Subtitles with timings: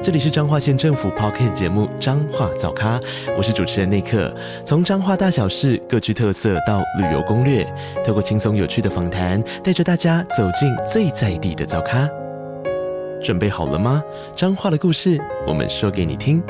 [0.00, 3.00] 这里是彰化县政府 Podcast 节目《彰化早咖》，
[3.36, 4.32] 我是主持人内克。
[4.64, 7.66] 从彰化大小事各具特色到旅游攻略，
[8.06, 12.08] 透过轻松有趣的访谈，带着大家走进最在地的早咖。
[13.20, 14.00] 准备好了吗？
[14.36, 16.40] 彰化的故事，我们说给你听。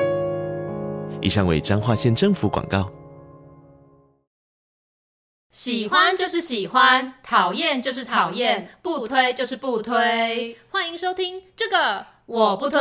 [1.19, 2.87] 以上为彰化县政府广告。
[5.51, 10.55] 喜欢就是喜欢，讨厌就是讨厌，不推就是不推。
[10.69, 12.05] 欢迎收听这个。
[12.31, 12.79] 我不推。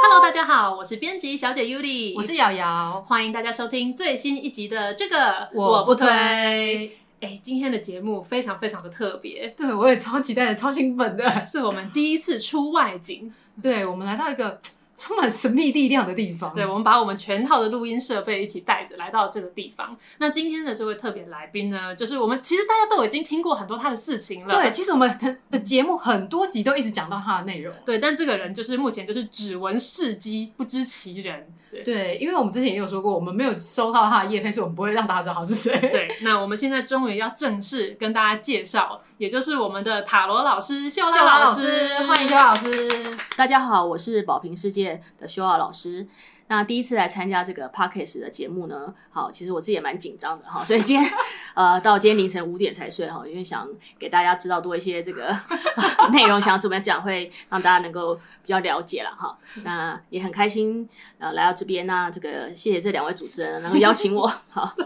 [0.00, 6.98] Hello，大家好，我是编辑小姐 Yuli，我是瑶瑶，欢迎大家收听最新一集的这个我不推。
[7.20, 14.60] 哎、欸，今天的节目非常非常的特别，对，我也超期待的，超兴奋的，是我们第一次出外景，对，我们来到一个。
[14.98, 16.52] 充满神秘力量的地方。
[16.54, 19.96] 对，我们把我们全套的录音设备一起带着来到这个地方。
[20.18, 24.54] 那今天的这位特别来宾呢，就是我们其实大家都已经听过很多他的事情了。
[24.54, 27.72] 对，其实我们的节目很多集都一直讲到他的内容。
[27.86, 31.46] 对，但这个人就是目前就是只闻事迹，不知其人。
[31.70, 35.78] 对，对，因为我们之前也有说过，我们没有收到他的叶配，所以我们不会让大家知道他是谁。
[35.90, 42.88] 对，那我们现在终于要正式跟大家介绍，也就是我们的塔罗老师秀拉老师，秀老师，欢迎秀拉老师。
[43.36, 46.06] 大家好，我是宝瓶世界的秀拉老师。
[46.46, 51.12] 那第一次来参加这个 Podcast 的节目呢，好，其实我自己也蛮紧张的哈，所以今天
[51.54, 55.36] 呃到今天凌晨五点才睡哈，因为想给大家知道多一些这个
[56.12, 59.36] 内容，想要怎么样讲会让大家能够比较了解了哈。
[59.64, 64.72] 那也很开心呃来到这边，那这个谢谢这两位主持人能够邀请我，好。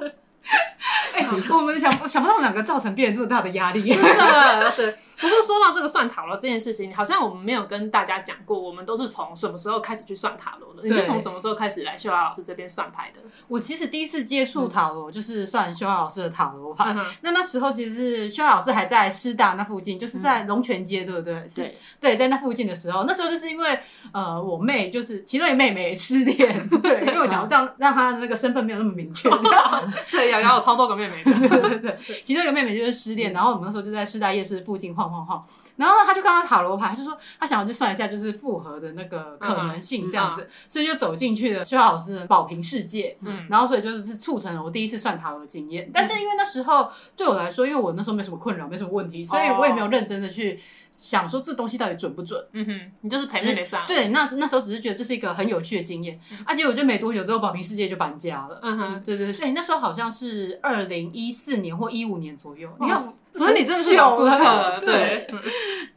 [1.15, 3.83] 哎、欸，我们想想不到我们两个造成别人这么大的压力。
[3.93, 4.99] 对，对。
[5.19, 10.83] 不过说到这个算塔罗这件事情，好像我们没有跟大家讲过，我们都是从什么时候开始去算塔罗的？
[10.83, 13.21] 你是从什么时候开始来秀华老师这边算牌的？
[13.47, 16.93] 我其实第一次接触塔罗就是算秀华老师的塔罗牌。
[16.93, 21.47] 嗯、那那时候其实是秀华老师还在师大那附近，就是在龙泉街，对不对？
[21.55, 23.79] 对对，在那附近的时候，那时候就是因为
[24.13, 29.31] 呃，我妹就是其中一个妹妹失恋，对，因为我想要这样让她的那个身份没有那么明确。
[30.11, 35.45] 对，瑶瑶有超多个妹妹的，对 对对， 其中一个妹妹就是失恋，然后我们那时候就在师大夜市附近晃晃晃，
[35.77, 45.91] 然后他就看到塔罗牌，就说他想要去算一下，就是复合的那个可能性这样子，所以就走进去了秀拉老师的宝瓶世界，嗯，然后所以就是促成了我第一次算塔罗的经验。
[45.93, 50.61] 但是因为那时候对我来说，因为我那时候没什么困扰，没什么问题，所以我也没有认真的去。
[50.93, 52.41] 想说这东西到底准不准？
[52.53, 53.85] 嗯哼，你就是陪妹妹算。
[53.87, 56.21] 对，那那时候只是觉得这是一个很有趣的经验。
[56.31, 58.61] 嗯、啊，结果就没多久之后，宝瓶世界就搬家了。
[58.63, 62.69] 嗯哼，对对对，所以那时候好像是二零一四年或一五年左右。
[62.81, 64.79] 你看，所以你真的是有了。
[64.85, 65.41] 对，对，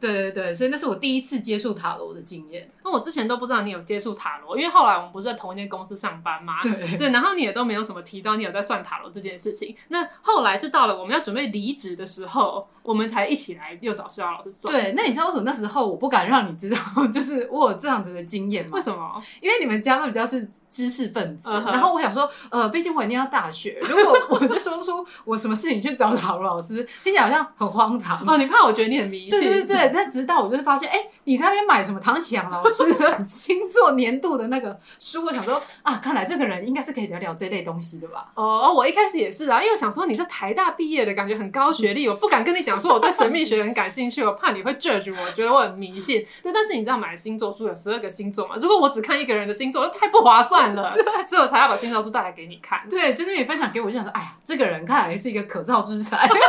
[0.00, 2.68] 对对对，所以那是我第一次接触塔罗的经验。
[2.86, 6.60] 那我之前都不知道你有接触塔罗，因为后来我们不是在同一间公司上班吗。
[6.62, 9.76] 对对，然后你也都没有什么提到你有在算塔罗这件事情。
[9.88, 12.68] 那后来是到了我们要准备离职的时候。
[12.86, 14.72] 我们才一起来又找秀拉老师算。
[14.72, 16.78] 对，那你知道为什么那时候我不敢让你知道，
[17.12, 18.70] 就是我有这样子的经验吗？
[18.74, 19.20] 为什么？
[19.40, 21.72] 因为你们家都比较是知识分子，uh -huh.
[21.72, 28.22] 然后我想说，呃，毕竟我一定要大学，如果我就说出我什么事情去找塔罗老师，听起来好像很荒唐。
[28.24, 29.30] 哦，你怕我觉得你很迷信？
[29.30, 38.30] 对对对，但直到我就是发现，哎，你在那边买什么唐启阳老师的 星座年度的那个书，我想说啊，看来这个人应该是可以聊聊这类东西的吧？
[38.34, 42.80] 哦，我一开始也是啊，因为我想说你是台大毕业的，感觉很高学历，我不敢跟你讲。
[42.80, 46.26] 说我对神秘学很感兴趣，我怕你会 judge 我，觉得我很迷信。
[46.42, 48.56] 对，但是你知道买星座书有十二个星座嘛？
[48.60, 50.94] 如果我只看一个人的星座，太不划算了，
[51.26, 52.86] 所以我才要把星座书带来给你看。
[52.90, 56.40] 对，就是你分享给我，就想说，哎呀，这个人看来是一个可造之材，所 以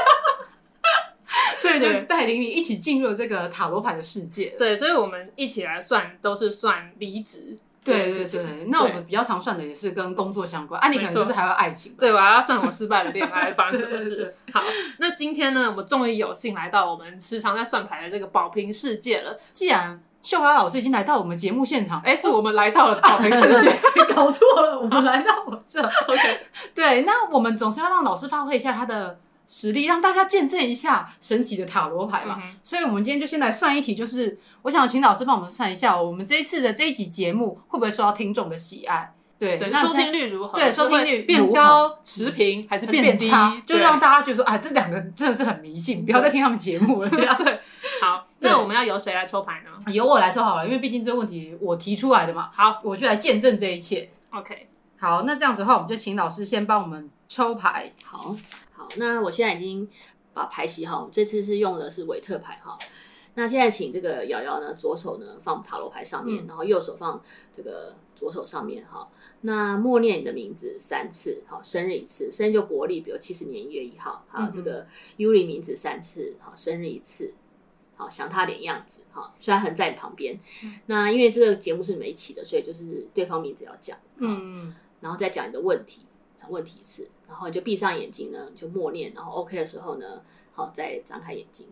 [1.93, 4.55] 就带领你一起进入这个塔罗牌的世界。
[4.57, 7.57] 对，所以我们一起来算，都是算离职。
[7.83, 10.77] 对对对，那我们比较常算的也是跟工作相关。
[10.81, 11.95] 啊，你可能就是还有爱情。
[11.97, 14.35] 对，我还要算我失败的恋爱发生什么事。
[14.51, 14.61] 好，
[14.99, 19.39] 那今天呢，我们终于有幸来到我们时常在算牌的这个宝瓶世界了。
[19.53, 23.79] 既然秀华老师已经来到我们节目现场，哎，是我们来到了 宝瓶世界，啊、
[24.13, 25.81] 搞错了，我们来到我这。
[26.09, 26.39] OK，
[26.75, 29.17] 对，那我们总是要让老师发挥一下他的。
[29.47, 39.13] 实力让大家见证一下神奇的塔罗牌嘛，嗯，所以我们今天就先来算一题，就是我想请老师帮我们算一下，我们这一次的这一集节目会不会受到听众的喜爱？
[39.39, 40.57] 对对，那收听率如何？
[40.57, 43.29] 对收听率会变高、持平还是变低？
[43.29, 47.09] 差，就对让大家觉得说，哎，这两个真的是很迷信，不要再听他们节目了。
[47.15, 47.59] 这样，对，
[48.01, 49.93] 好，那我们要由谁来抽牌呢？
[49.93, 54.09] 由我来抽好了，因为毕竟这个问题我提出来的嘛，好我就来见证这一切。
[54.31, 54.67] ，OK，
[54.99, 57.93] 好，那这样子的话，我们就请老师先帮我们抽牌。
[58.03, 58.35] 好
[58.87, 59.87] 好，那我现在已经
[60.33, 62.77] 把牌洗好，这次是用的是韦特牌哈。
[63.33, 67.21] 那现在请这个瑶瑶呢，左手呢放塔罗牌上面，嗯然后右手放
[67.53, 69.09] 这个左手上面哈。
[69.41, 74.87] 那默念你的名字三次，好，生日一次，生日就国历，比如七十年一月一号，还有这个
[75.17, 77.35] 尤里名字三次，好，生日一次，
[77.95, 80.39] 好，想他点样子，哈，虽然很在你旁边。
[80.85, 86.06] 那因为这个节目是你们一起的，所以就是对方名字要讲，嗯，然后再讲你的问题，
[86.49, 90.21] 问题一次，然后就闭上眼睛呢，就默念，然后 OK 的时候呢，
[90.53, 91.67] 好，再张开眼睛。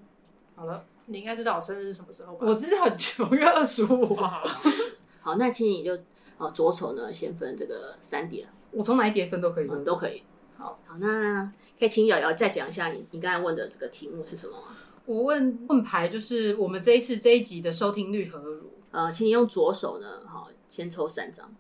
[0.56, 2.46] 好了，你应该知道我生日是什么时候吧？
[2.48, 4.16] 我知道九月二十五。
[4.16, 4.42] 哇，
[5.22, 5.98] 好，那请你就
[6.38, 10.24] 呃左手呢先分这个三叠，我从哪一叠分都可以嗯，都可以。
[10.58, 14.78] 好，好，那可以请瑶瑶再讲一下你你刚才问的这个题目是什么吗？
[15.06, 18.72] 我问问牌，就是我们这一次这一集的收听率何如？
[18.92, 21.54] 呃，请你用左手呢，好，先抽三张，好，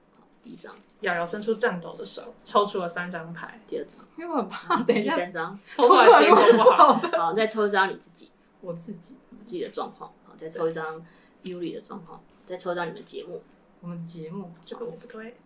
[0.45, 6.93] 第一张，瑶瑶伸出颤抖的手，抽出了三张牌，第二张，因为我很怕等一第下三张，抽出来结果不好。
[7.17, 8.31] 好，再抽一张你自己。
[8.61, 9.17] 我自己。
[9.45, 10.99] 自己的状况，好，再抽一张
[11.43, 13.43] Yuri 的状况，再抽一张你们节目。
[13.79, 15.37] 我们的节目，这个我不推，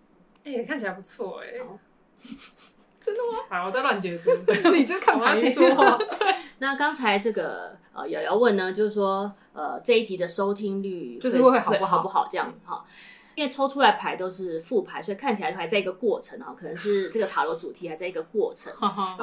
[0.46, 1.78] 哎、看起来不错哎、好。
[3.02, 3.44] 真的吗？
[3.50, 4.32] 好，我在乱解读。
[4.72, 6.00] 你这看我要牌说话，
[6.60, 11.98] 那刚才这个呃瑶瑶问呢，就是说呃这一集的收听率就是会好不好？
[11.98, 12.86] 好不好这样子哈。
[13.40, 18.74] 因为抽出来牌都是副牌，所以看起来还在一个过程哈，可能是这个塔罗主题还在一个过程。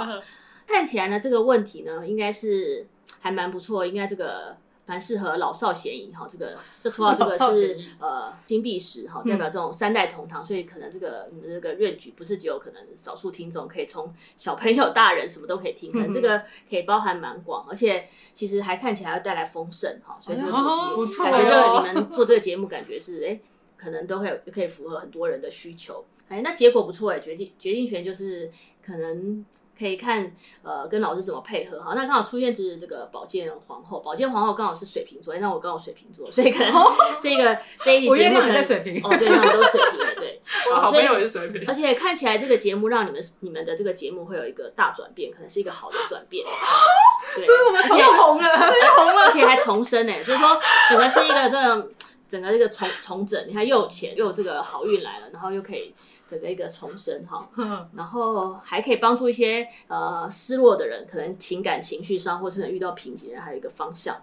[0.67, 2.87] 看起来呢，这个问题呢，应该是
[3.21, 6.27] 还蛮不错，应该这个蛮适合老少咸宜哈。
[6.27, 20.17] 这个这抽到这个 是呃金币石哈，代表这种三代同堂，所以可能这个你们这个愿举不是只有可能少数听众可以从小朋友、大人什么都可以听，可能这个可以包含蛮广，而且其实还看起来要带来丰盛哈。
[20.23, 20.51] 所以这个
[20.95, 23.39] 主题感觉这个你们做这个节目感觉是哎，
[23.77, 26.05] 可能都会可以符合很多人的需求。
[26.29, 28.51] 哎，那结果不错哎，决定决定权就是
[28.85, 29.45] 可能。
[29.79, 36.73] 可以看呃跟老师怎么配合哈，那刚好出现是这个宝剑皇后，宝剑皇后刚好是水瓶座，哎那我刚好水瓶座，所以可能
[37.21, 40.41] 这个这一集节目可能在水瓶哦，对，那我们都是水瓶的，对，
[40.73, 46.43] 我好朋友也是水瓶，而且看起来这个节目让你们你们的这个节目会有一个大转变，可能是一个好的转变，
[47.37, 50.59] 对，所以我又红了，又红了，而且还重生呢，就是说
[50.89, 51.87] 整个是一个这种
[52.29, 55.95] 整个这个重 重整，你看又有钱又有这个好运来了，然后又可以。
[56.29, 57.49] 整个一个重生哈，
[57.95, 64.21] 然后还可以帮助一些呃失落的人，可能情感情绪上，或是能遇到瓶颈人，还有一个方向，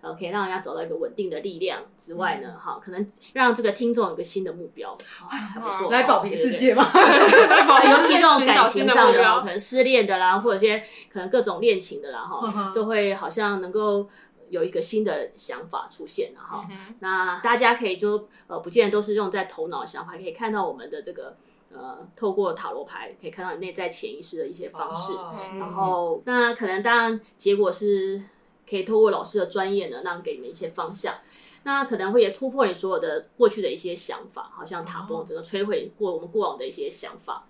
[0.00, 4.96] 呃，可以让人家找到一个稳定的力量之外呢，哈，可能让这个听众有一个新的目标，
[5.28, 5.90] 还不错。
[5.92, 6.82] 来保平世界嘛？
[6.94, 14.08] 尤其这种感情上的， 可能失恋的啦，或者一些可能各种恋情的啦，哈，都会好像能够。
[14.48, 21.36] 有一个新的想法出现了哈，嗯、那大家可以就呃，不见得都是用在头脑的想法，可以看到我们的这个
[21.72, 28.22] 呃，透过塔罗牌可以看到你内在潜意识的一些方式，哦、然后、嗯、那可能当然结果是
[28.68, 31.14] 可以透过老师的专业呢，让给你们一些方向，
[31.64, 37.46] 那可能会也突破你所有的过去的一些想法，好像塔崩整个摧毁过我们过往的一些想法。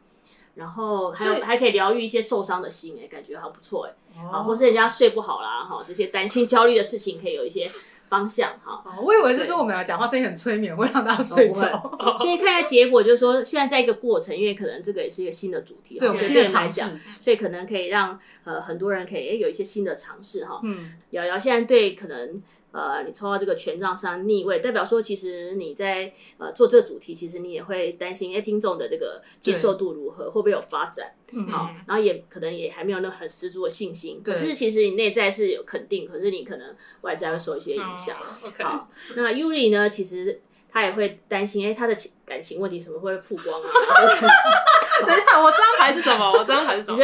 [0.55, 3.93] 然后还有以还可以疗愈一些受伤的心，哎，感觉还不错，哎，
[4.31, 7.71] 好，或是人家睡不好啦，哈，这些担心、焦虑的事情，可以有一些
[8.09, 8.83] 方向，哈。
[9.01, 11.97] 我以为是说我们俩讲话声音很催眠，会让大家睡着。
[12.19, 16.83] 所以看下结果，就是说，现在在一个过程，因为可能这个也是一个新的主题，对，新的尝试，
[17.21, 20.61] 所以可能可以让呃很多人可以有一些新的尝试，哈。
[20.63, 22.43] 嗯，瑶瑶现在对可能。
[22.77, 31.15] 呃，你抽到这个权杖三逆位，代表说其实你在呃做这个主题，其实你也会担心，哎，听众的这个接受度如何，对会不会有发展？
[31.33, 34.21] 嗯，好，然后也可能也还没有那很十足的信心。
[34.23, 38.15] 对可是其实你内在是有肯定，可是你可能外在会受一些影响。
[38.15, 39.89] 哦 okay、好，那 Yuri 呢？
[39.89, 40.43] 其实
[40.77, 43.65] 他也会担心，哎，他的情感情问题什么会曝光啊？
[45.07, 46.31] 等一下，我这张牌是什么？
[46.31, 46.99] 我这张牌是什么？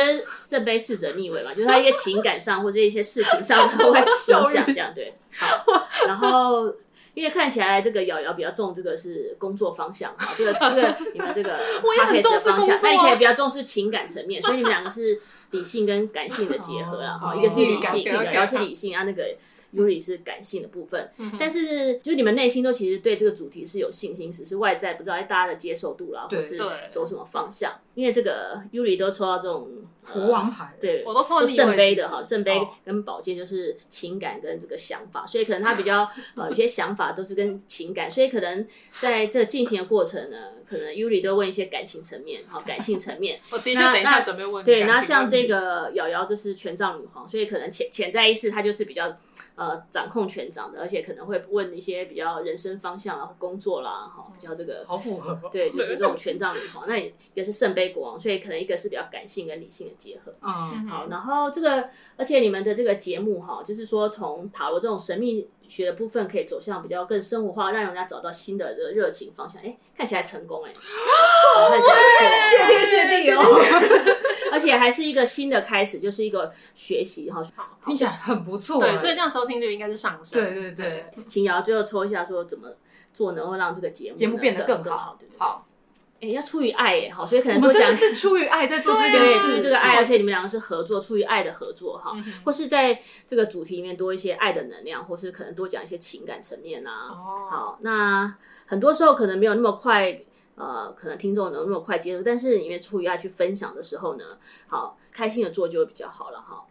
[0.45, 4.05] 圣杯侍者逆位嘛，就是他一些情感上或者一些事情上都会影
[4.45, 5.15] 响，这样对。
[5.35, 5.65] 好，
[6.07, 6.67] 然后
[7.15, 11.59] 因为看起来这个瑶瑶比较重，这个是工作方向哈，这个这个你们这个
[11.97, 15.19] 他可以是方向，那你可以比较重视情感层面，所以你们两个是
[15.53, 19.35] 理性跟感性的结合了哈，一个是理性，瑶瑶是理性啊，那个。
[19.75, 27.73] Yuri 是感性的部分，嗯、但是就你们内心都其实对这个主题是有信心，只是外在不知道大家的接受度啦，对或是走什么方向。
[27.95, 29.69] 对因为这个 Yuri 都抽到这种
[30.13, 38.67] 国王牌，对，我都抽到圣杯的哈，圣杯哦跟宝剑就是情感跟这个想法，所以可能他比较呃有些想法都是跟情感，所以可能
[39.01, 40.37] 在这进行的过程呢，
[40.69, 43.41] 可能 Yuri 都问一些感情层面，好，感性层面。
[43.51, 44.65] 我的确那等一下准备问。
[44.65, 49.17] 对，那像这个瑶瑶就是权杖女皇，所以可能潜潜在意识她就是比较
[49.55, 55.39] 呃掌控权杖的，而且可能会问一些比较人生方向啊、工作啦，哈，比较这个好符合。
[55.53, 56.89] 对，就是这种权杖女皇。
[56.89, 56.97] 那
[57.35, 60.35] 也是圣杯国王，所以可能一个是比较感性跟理性的结合。
[60.41, 69.63] 嗯，好，然后这个，而且你们的这个节目哈，就是说从塔罗这种神秘学的部分，可以走向比较更生活化，让人家找到新的这个热情方向。
[69.63, 70.73] 哎，看起来成功哎，
[71.71, 73.43] 看起来谢天谢地哦，
[74.53, 77.43] 而且还是一个新的开始，就是一个学习哈。
[77.85, 78.81] 听起来很不错。
[78.81, 80.41] 对，所以这样收听率应该是上升。
[80.43, 82.69] 对对对，秦瑶最后抽一下，说怎么
[83.13, 85.39] 做能够让这个节目节目变得更更好，对不对？
[85.39, 85.67] 好。
[86.23, 92.13] 哎，要出于爱耶，好，所以可能我们真的讲是出于爱在做这件，事，这个爱，而且你们两个是合作，出于爱的合作哈，
[92.45, 97.09] 或是在这个主题里面多一些爱的能量，或是可能多讲一些情感层面啊。
[97.11, 98.33] 哦，好，那
[98.67, 100.17] 很多时候可能没有那么快，
[100.55, 104.25] 呃，可能听众能那么快接受，但是因为出于爱去分享的时候呢，
[104.69, 106.63] 好，开心的做就会比较好了哈。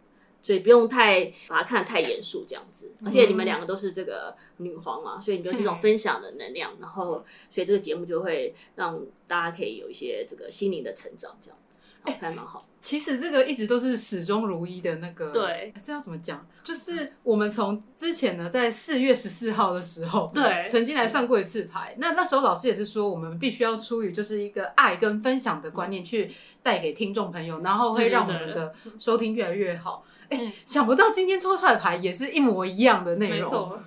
[0.42, 11.58] 所以不用太把它看得太严肃这样子，而且你们两个都是这个女皇嘛，所以你就是一种分享的能量，然后所以这个节目就会让大家可以有一些这个心灵的成长这样
[12.04, 12.60] 子，哎，还蛮好。
[12.80, 16.44] 其实这个一直都是始终如一的那个，对，这要怎么讲？
[16.64, 21.94] 就是我们从之前呢，在四月十四号的时候，对，曾经来算过一次牌。
[21.98, 26.28] 那那时候老师也是说，我们必须要出于就是一个爱跟分享的观念去
[26.60, 30.04] 带给听众朋友，然后会让我们的收听越来越好。
[30.28, 33.78] 哎，想不到今天抽出来的牌也是一模一样的内容。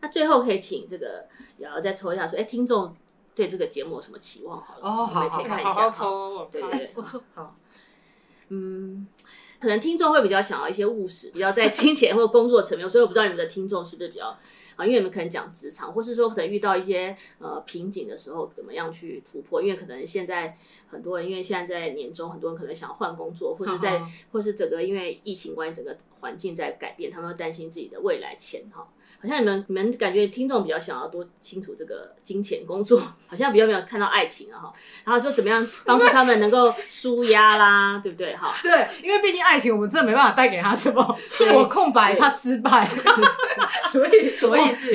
[0.00, 1.26] 那最后可以请这个
[1.58, 2.94] 瑶瑶再抽一下，说，哎，听众
[3.38, 4.60] 对这个节目有什么期望？
[4.60, 5.70] 好了，哦，好，可以看一下。
[5.70, 7.56] 好好抽，对对，不错，好。
[8.48, 9.06] 嗯，
[9.60, 14.36] 可能听众会比较想要一些务实，比较在金钱或工作层面，所以我不知道你们的听众是不是比较
[14.76, 19.62] 啊，因为你们可能讲职场，或是说可能遇到一些呃瓶颈的时候，怎么样去突破？
[19.62, 20.56] 因为可能现在
[20.90, 24.02] 很多人，因为现在在年终，很多人可能想要换工作，或者在，
[24.32, 28.86] 或是整个因为疫情关系，整个环境在改变，他们会担心自己的未来钱哈。
[29.20, 34.72] 好像你们你们感觉听众比较想要多清楚这个金钱工作， 好像比较没有看到爱情啊哈。
[35.04, 38.36] 然后说怎么样帮助他们能够舒压啦，对不对？
[38.36, 41.18] 哈， 对，因为毕竟爱情我们真的没办法带给他什么，
[41.52, 42.88] 我空白他失败，
[43.90, 44.94] 所以所以是？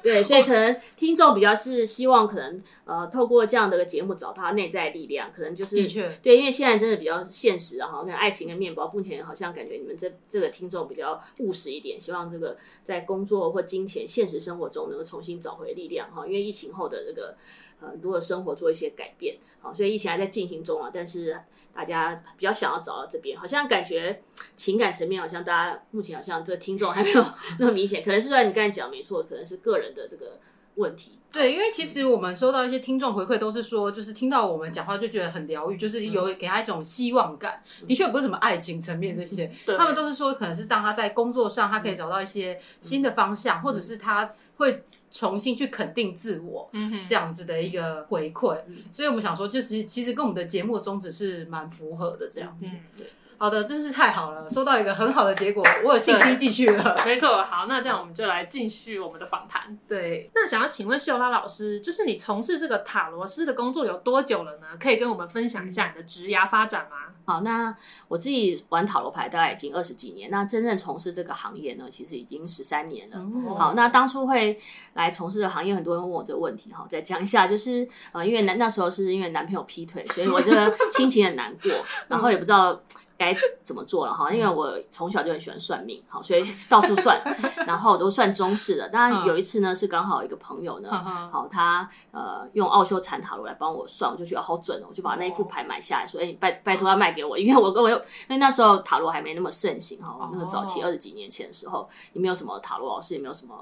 [0.00, 16.24] 对，所以可能听众比较是希望可能呃透过这样的一个节目找到他内在力量，可能就是的确对，因为现在真的比较现实啊哈，跟爱情跟面包，目前好像感觉你们这这个听众比较务实一点，希望这个在工作或金钱、现实生活中能够重新找回力量哈。
[16.26, 17.36] 因为疫情后的这个
[17.80, 20.90] 很多的生活做一些改变，好，所以疫情还在进行中啊。
[20.94, 21.36] 但是
[21.74, 24.22] 大家比较想要找到这边，好像感觉
[24.56, 27.24] 情感层面好像大家目前好像这个听众还没有
[27.58, 30.38] 那么明显，可能是说你刚才讲没错，可能是个人的这个
[30.76, 31.18] 问题。
[31.32, 37.60] 对，因为其实我们收到一些听众回馈，都是说，就是听到我们讲话就觉得很疗愈，就是有给他一种希望感。
[37.88, 48.56] 的确不是什么爱情层面这些， 他们都是说，可能是当他在工作上，他可以找到一些新的方向，或者是他会重新去肯定自我，嗯，这样子的一个回馈。
[48.92, 52.70] 所以我们想说，就是其实跟我们的节目的宗旨是蛮符合的，这样子。
[52.96, 53.08] 对。
[53.38, 56.96] 好的，真是太好了，收到一个很好的结果， 我有信心继续了。
[57.04, 59.78] 没错，好，那这样我们就来继续我们的访谈。
[59.86, 64.66] 对，那想要请问秀拉老师，就是你从事这个塔罗师的工作有多久了呢？
[64.80, 66.96] 可以跟我们分享一下你的职涯发展吗？
[67.24, 67.74] 好，那
[68.08, 73.18] 我自己玩塔罗牌大概已经二十几年，那真正从事这个行业呢，其实已经十三年了。
[73.18, 74.58] 哦、好，那当初会
[74.94, 81.70] 来从事这个行业，很多人问我这个问题，哈，再讲一下，就是呃，因为那那时候是因为男朋友劈腿，所以我这个心情很难过，
[82.08, 82.80] 然后也不知道。
[83.16, 84.28] 该怎么做了哈？
[84.32, 87.22] 因为我从小就很喜欢算命，好，所以 到处算，
[87.64, 88.88] 然后都算中式的。
[88.88, 90.90] 当然有一次呢，是刚好一个朋友呢，
[91.30, 103.58] 好，他呃用奥修禅塔罗来帮我算，我就觉得好准哦，我就把那一副牌买下来，说，哎，拜拜托他卖给我，因为我跟我又，因为那时候塔罗还没那么盛行哈，那个早期二十几年前的时候，也没有什么塔罗老师，也没有什么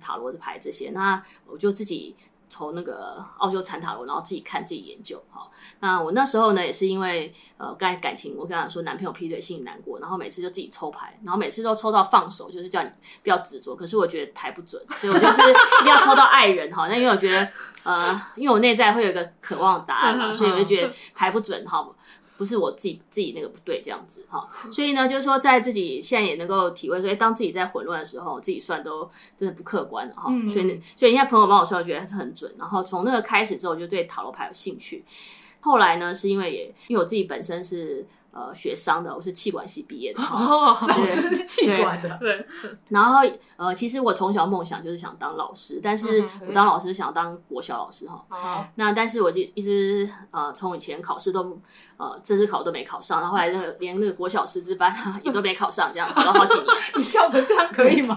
[0.00, 2.16] 塔罗的牌这些，那我就自己。
[2.48, 5.48] 从那个奥修禅塔罗，然后自己看自己研究哈。
[5.80, 12.90] 那我那时候呢，也是因为呃，刚才感情，我刚才说男朋友劈腿，心里难过，然后每次就自己抽牌，然后每次都抽到放手，就是叫你
[13.22, 13.74] 不要执着。
[13.74, 16.88] 可是我觉得牌不准，所以我就是一定要抽到爱人哈。
[16.88, 17.48] 那因为我觉得
[17.84, 21.88] 呃，因为我内在会有一个渴望的答案嘛，所以我就觉得牌不准哈。
[22.42, 29.08] 不是我自己自己那个不对这样子哈，所以呢，就是说在自己现在也能够体会说，哎，当自己在混乱的时候，自己算都
[29.38, 30.24] 真的不客观哈。
[30.50, 32.52] 所以，所以人家朋友帮我算，我觉得很准。
[32.58, 35.04] 然后从那个开始之后，就对塔罗牌有兴趣。
[35.60, 40.22] 后来呢，是因为也因为我自己本身是呃学商的，我是气管系毕业的。
[40.22, 42.46] 哦， 老师是气管的，对。
[42.88, 43.20] 然后
[43.56, 48.24] 呃，其实我从小梦想就是想当老师，但是我当老师想当国小老师哈。
[48.30, 48.64] 哦。
[48.76, 51.60] 那但是我就一直呃从以前考试都
[51.96, 54.92] 呃正式考都没考上，然后后来那个连那个国小师资班
[55.24, 56.66] 也都没考上，这样考了好几年。
[56.96, 58.16] 你笑成这样可以吗？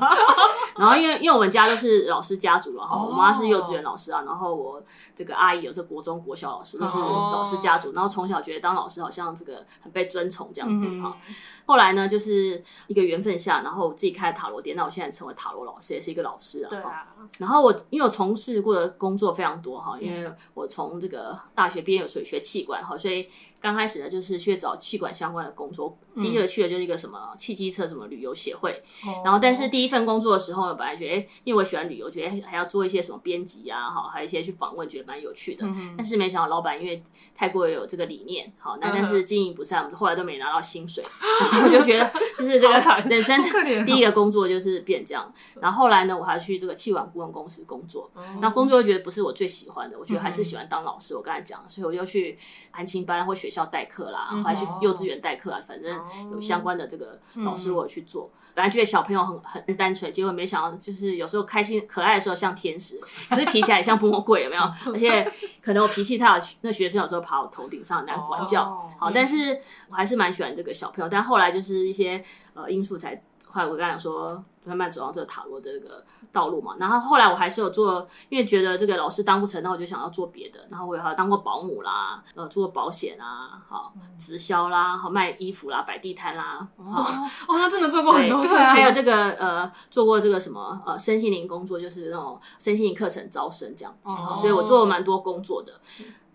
[0.78, 4.82] 然后因为因为我们家都是老师家族了哈，我妈是幼稚园老师啊，然后我
[5.16, 11.18] 这个阿姨有这国中、国小老师，都是老师家族，然后从小觉得当老师好像这个很被尊崇这样子哈。
[11.66, 16.70] 后来呢，就是一个缘分下，然后我自己开了塔罗店，那我现在成为塔罗老师，也是一个老师啊。
[16.70, 17.08] 对啊。
[17.40, 23.28] 然后我因为我从事过的工作非常多哈，因为我从这个大学毕业有学学气管哈，所以
[23.60, 25.98] 刚开始呢就是去找气管相关的工作。
[26.16, 28.82] 第一个去的就是一个什么汽机车什么旅游协会，
[29.24, 35.68] 然后但是第一份工作的时候呢，本来觉得哎，因为我喜欢旅游，觉得还要做一些什么编辑啊，哈，还有一些去访问，觉得蛮有趣的。
[35.98, 37.04] 但是没想到老板因为
[37.36, 41.04] 太过有这个理念，好，那但是经营不善，我们后来都没拿到薪水，
[41.64, 42.74] 我就觉得就是这个
[43.08, 43.42] 人生
[43.86, 45.32] 第一个工作就是变这样。
[45.62, 48.10] 然后后来呢，我还去这个气管顾问公司工作，
[48.42, 51.16] 那工作又觉得不是我最喜欢的，我觉得还是喜欢当老师。
[51.16, 52.38] 我刚才讲，所以我就去
[52.72, 55.96] 安亲班或学校代课啦，还去幼稚园代课啊，反正。
[56.32, 58.30] 有相关的这个老师，我去做。
[58.54, 64.64] 本来觉得小朋友很很单纯，结果没想到，就是有时候开心可爱的时候像天使，可是皮起来也像魔鬼，有没有？
[64.92, 65.30] 而且
[65.62, 68.64] 可能我脾气太好，那学生有时候爬我头顶上难管教。
[68.98, 69.60] 好，但是
[69.90, 71.10] 我还是蛮喜欢这个小朋友。
[71.10, 72.24] 但后来就是一些
[72.54, 73.24] 呃因素才。
[73.48, 76.76] 后来我刚才说，慢慢走上这个塔罗的这个道路嘛。
[76.78, 80.60] 然后后来我还是有做，因为觉得这个老师当不成，那我就想要做别的。
[80.70, 86.68] 然后我也还当过保姆啦，呃，做保险啊，好直销啦，好卖衣服啦，摆地摊啦。
[86.76, 87.00] 哦，
[87.48, 88.54] 哦，那真的做过很多事。
[88.54, 94.12] 还有这个呃，做过这个什么呃，身心灵工作，就是那种身心灵课程招生这样子。
[94.12, 95.80] 哦，所以我做了蛮多工作的。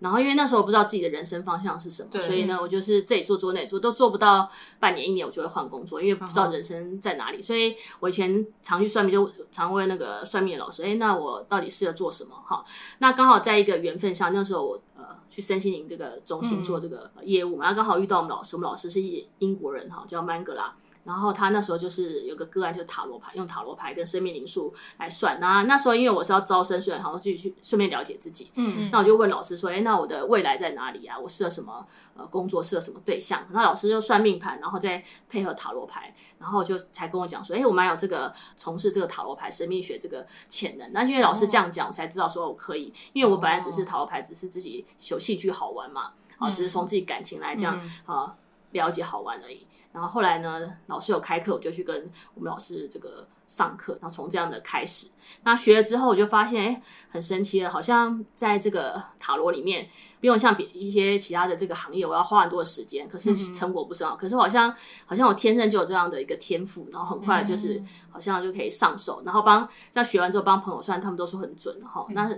[0.00, 7.38] 然后因为那时候我不知道自己的人生方向是什么，所以呢，我就是这里做做那里做，都做不到半年一年，我就会换工作，因为不知道人生在哪里。
[7.38, 7.47] Uh huh.
[7.47, 12.64] 所以我以前常去算命，就常问那个算命的老师：“哎，那我到底适合做什么？”哈，
[12.99, 19.00] 那刚好在一个缘分上，那时候我呃去身心灵这个中心做这个业务嘛，然后刚好遇到我们老师，我们老师是
[19.38, 20.75] 英国人哈，叫曼格拉。
[21.04, 25.41] 然后他那时候就是有个个案，就是塔罗牌，用塔罗牌跟生命灵数来算。
[25.41, 28.50] 那那时候因为我是要招生，所以好像自己去顺便了解自己。
[28.54, 28.91] 嗯嗯。
[28.93, 31.19] 那我就问老师说：“哎，那我的未来在哪里啊？
[31.19, 31.86] 我适合什么
[32.17, 32.63] 呃工作？
[32.63, 48.34] 适合什么对象？”那老师就算命盘，然后再配合塔罗牌，然后就才跟我讲说：“哎，我蛮有这个从事这个塔罗牌神秘学这个潜能。”那因为老师这样讲，我才知道说我可以，因为我本来只是塔罗牌，只是自己有兴趣好玩嘛，啊，只是从自己感情来这样啊
[48.73, 49.67] 了解好玩而已。
[49.93, 53.93] 然后后来呢，老师有开课，我就去跟我们老师这个上课。
[54.00, 55.08] 然后从这样的开始，
[55.43, 59.89] 那学了之后，我就发现，哎，很神奇的，好像在这个塔罗里面，
[60.21, 64.17] 不用像别一些其他的这个行业，我要花很多的时间，可是成果不是很好。
[64.17, 64.73] 可是好像
[65.04, 72.06] 好像我天生就有这样的一个天赋，然后很快就是好像就可以上手，然后帮在学完之后帮朋友算，他们都说很准哈。
[72.10, 72.32] 那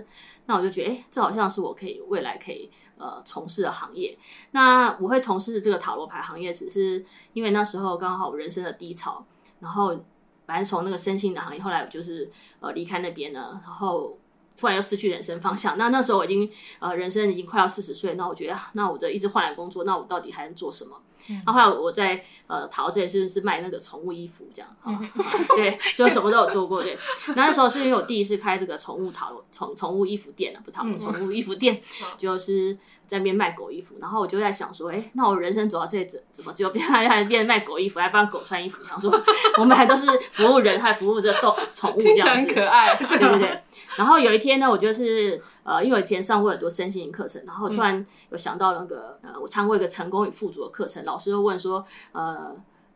[0.47, 2.69] 那我就觉得，哎，这好像是我可以未来可以。
[2.95, 4.17] 呃，从事的行业，
[4.51, 9.25] 那我会从事这个塔罗牌行业，只是因为那时候刚好我人生的低潮，
[9.59, 9.93] 然后
[10.45, 12.29] 反正从那个身心的行业，后来我就是
[12.59, 14.17] 呃离开那边呢，然后
[14.57, 15.77] 突然又失去人生方向。
[15.77, 21.01] 那那时候我已经呃人生已经快要四十岁，那我觉得，那我这一直换来工作，那我到底还能做什么？
[21.27, 24.75] 然后后来我在呃桃这里是是卖那个宠物衣服这样，
[25.55, 26.83] 对，所以什么都有做过。
[26.83, 26.97] 对，
[27.35, 31.81] 那时候是因为我第一次开这个宠物塔罗宠宠物衣服店啊，不塔罗宠物衣服店，
[32.17, 33.95] 就是在那边卖狗衣服。
[33.99, 38.83] 然后我就在想说，哎，那我人生走到这里怎怎么只有变还变卖狗衣服，还帮狗穿衣服？
[38.83, 39.11] 想说
[39.57, 43.61] 我们还都是服务人，还服务这动宠物这样子，很可爱，对不对。
[43.95, 52.53] 然后有一天呢，我就是呃，因为我以前上过很多身心灵课程，然后突然有想到那个呃，我参过一个成功与富足的课程，老师就问说，呃，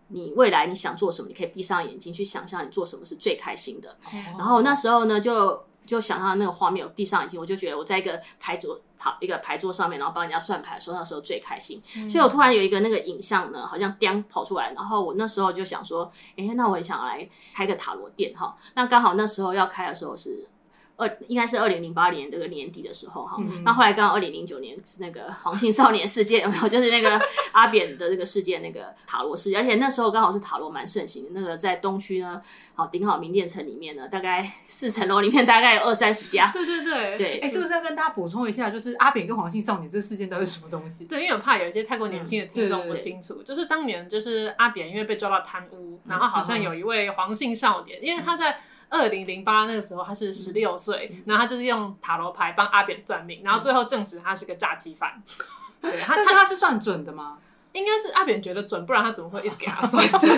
[0.10, 1.27] 你未来你想做什么？
[1.30, 3.95] 你可以闭上眼睛去想象你做什么是最开心的。
[4.38, 11.82] 然后那时候呢，就就想象那个画面，我闭上眼睛，我就觉得我在一个牌桌，好一个牌桌上面，然后帮人家算牌的时候，那时候最开心。
[12.10, 18.56] 所以我突然有一个那个影像呢，好像颠跑出来，然后我那时候就想说，哎，那我很想来开个塔罗店哈。
[18.75, 20.49] 那刚好那时候要开的时候是。
[20.97, 26.67] 二应该是二零零八年这个年底的时候哈，嗯、那后来刚好二零零九年那个黄姓少年事件有没有？
[26.67, 31.29] 就是那个阿扁的这个事件，那个塔罗事件，而且那时候刚好是塔罗蛮盛行的。
[31.39, 32.41] 那个在东区呢，
[32.75, 36.51] 好顶好名店城里面呢，大概四层楼里面大概有二三十家。
[36.51, 41.05] 对对对对，哎，是不是要跟大家补充一下，就是阿扁跟黄姓少年这个事件到底是什么东西？
[41.05, 48.57] 对，因为我怕有一些太过年轻的听众不清楚，嗯、就是当年就是阿扁因为被抓到贪污，然后好像有一位黄姓少年，嗯、因为他在。
[48.89, 55.21] 二零零八那个时候，他是十六岁，嗯、然后他就是用塔罗牌帮阿扁算命，然后最后证实他是个诈欺犯。
[55.82, 57.38] 对，他但是他是算准的吗？
[57.78, 60.06] 应该是阿扁觉得准，不然他怎么会一直给他算？
[60.20, 60.36] 对，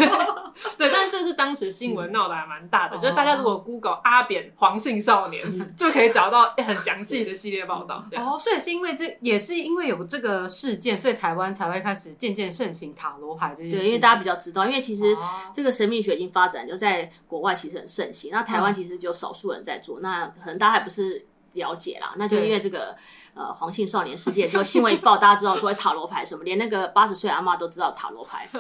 [0.78, 8.04] 对，但是这是当时新闻闹得还蛮大的，嗯、就是大家如果 Google 阿扁黄姓少年，嗯、就可以找到很详细的系列报道。
[8.10, 13.78] 这样哦，所以是因为这也是因为有这个事件，所以台湾才会开始渐渐盛行塔罗牌这些。
[13.78, 15.16] 对，因为大家比较知道，因为其实
[15.54, 18.32] 这个神秘学已经发展就在国外，其实很盛行。
[18.32, 22.14] 那台湾其实只有少数人在做，嗯、那可能大家还不是了解啦。
[22.18, 22.96] 那就因为这个。
[23.36, 28.50] 呃，黄姓少年事件就新闻一报，大家知道说塔罗牌什么，连那个八十岁阿妈都知道塔罗牌。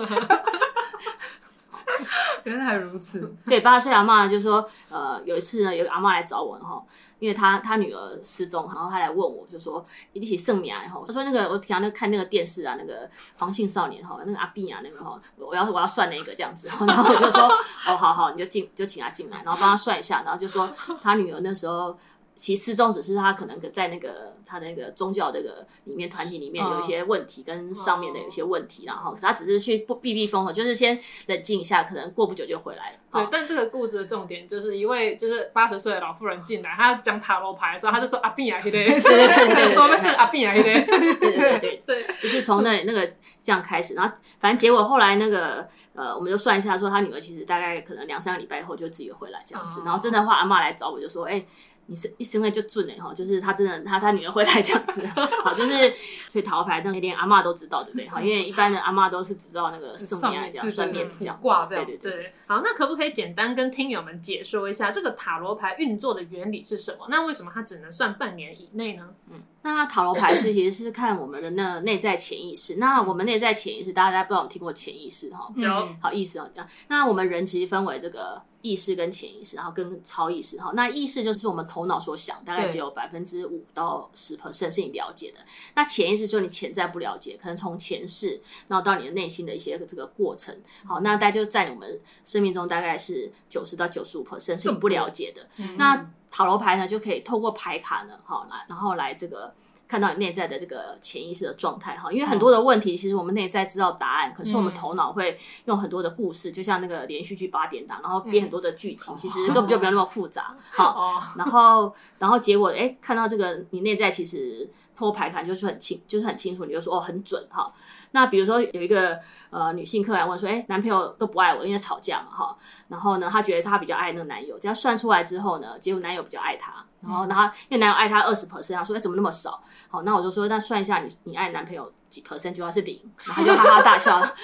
[2.45, 3.35] 原来如此。
[3.45, 6.81] 对，八十岁阿妈就说，呃，有一次呢，有个阿妈来找我哈，
[7.17, 17.49] 因为她她女儿失踪，然后她来问我，就说一起圣名哈，她说那个我平常那看那个电视啊，那个黄姓少年哈，那个阿碧啊，那个哈，我要我要算那个这样子，然后 我就说
[17.85, 20.71] 哦，好好，你就进就请他进来，然后帮他算一下，然后就说
[21.01, 21.97] 他女儿那时候。
[22.39, 30.97] 其实失踪只是他可能在那个他的那个宗教这个里面团体里面有一些问题，跟上面的有一些问题，然后他只是去不避避风头，就是先
[31.27, 32.97] 冷静一下，可能过不久就回来了。
[33.11, 40.81] 对，但这个故事的重点就是一位就是八十岁的老妇人进来，她讲塔罗牌的时候，她就说阿碧啊，对对对对对，我们是阿碧啊，对对
[41.19, 43.05] 对对对，就是从那那个
[43.43, 51.45] 这样开始，然后反正结果后来那个呃，我们就算一下，说他女儿其实大概可能两三个礼拜后就自己回来这样子，然后真的话阿妈来找我就说，哎。
[51.89, 55.03] 你是一生会就准哎哈，就是他真的，他他女儿会来这样子，
[55.43, 55.91] 好，就是
[56.27, 58.07] 所以塔罗牌那连阿嬷都知道，对不对？
[58.07, 62.33] 好，因为一般的阿嬷都是只知道那个送命这样算命这样挂这样，对对对。
[62.45, 67.07] 好，那可不可以简单跟听友们解说一下这个塔罗牌运作的原理是什么？
[67.09, 69.09] 那为什么它只能算半年以内呢？
[69.31, 69.41] 嗯。
[69.61, 72.75] 那塔罗牌是其实是看我们的那内在潜意识。
[72.77, 75.51] 那我们内在潜意识，大家不知道我们听过潜意识哈？
[75.57, 76.69] 有，好意思哦，这样。
[76.87, 80.71] 那我们人其实分为这个意识跟潜意识，然后跟超意识哈。
[80.73, 85.39] 那意识就是我们头脑所想，大概只有百分之五到十 percent 是你了解的。
[85.75, 90.55] 那潜意识就是你潜在不了解，可能从前世，然后到你的内心的一些这个过程。
[90.85, 95.47] 好，那大概就在我们生命中大概是九十到九十五 percent 是你不了解的。
[95.77, 99.53] 那塔罗牌呢，就可以透过牌卡呢，好来，然后来这个
[99.89, 102.09] 看到你内在的这个潜意识的状态哈。
[102.11, 110.55] 因为很多的问题，其实我们内在知道答案，可是我们头脑会用很多的故事，就像那个连续剧八点档，然后编很多的剧情，其实根本就不用那么复杂。
[110.71, 117.73] 好，然后然后结果哎，看到这个你内在其实托牌卡就是很清，就是很清楚，你就说哦很准哈。
[118.11, 122.55] 那比如说有一个呃女性客来问说，哎，男朋友都不爱我，因为吵架嘛哈。
[122.87, 126.85] 然后呢，她觉得她比较爱那个男友，这样算出来之后呢，结果男友比较爱她。
[127.01, 129.61] 然后，然后因为男友爱她二十 percent，她说，哎，怎么那么少？
[129.89, 134.35] 好，那我就说，那算一下你你爱男朋友几 percent，就要是零，然后就哈哈大笑了。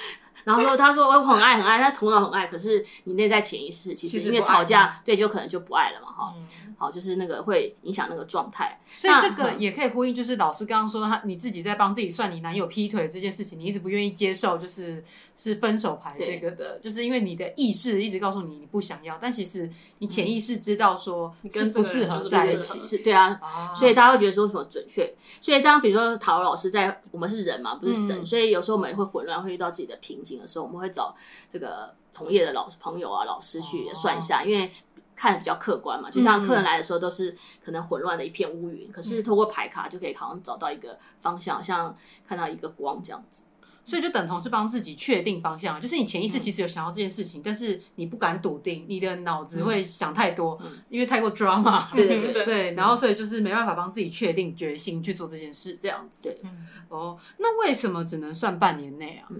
[0.46, 6.32] 然后说，他说我很爱很爱，他头脑很爱，可是你内在潜意识其实因为吵架，对，就可能就不爱了嘛，哈。
[6.78, 8.78] 好，就是那个会影响那个状态。
[8.86, 15.02] 所以这个也可以呼应，就是老师刚刚说他你自己在帮自己算你男友劈腿这件事情，你一直不愿意接受，就是
[15.34, 23.40] 是分手牌这个的，就是因为你的意识一直告诉你你不想要，但其实你潜意识知道说是不适合在一起，是对啊。
[23.74, 25.12] 所以大家会觉得说什么准确？
[25.40, 30.35] 所以当比如说陶老师在，我们是人嘛，不是神，所以有时候我们也会混乱，会遇到自己的瓶颈。
[30.40, 31.14] 的时候，我们会找
[31.48, 34.70] 这个同业的老师、朋友啊、老师去算一下，因为
[35.14, 36.10] 看的比较客观嘛。
[36.10, 41.96] 就像客人来的时候，都是可能混乱的一片乌云，可是透过牌卡就可以好像找到一个方向，像
[42.26, 43.44] 看到一个光这样子。
[43.88, 51.84] 所以就等同是帮自己确定方向，就是你潜意识其实有想要这件事情，但是你不敢笃定，你的脑子会想太多，因为太过 drama。
[51.94, 56.24] 对对对 对，然后所以就是没办法帮自己确定决心去做这件事，这样子。
[56.24, 56.42] 对，
[56.88, 59.30] 哦，那为什么只能算半年内啊？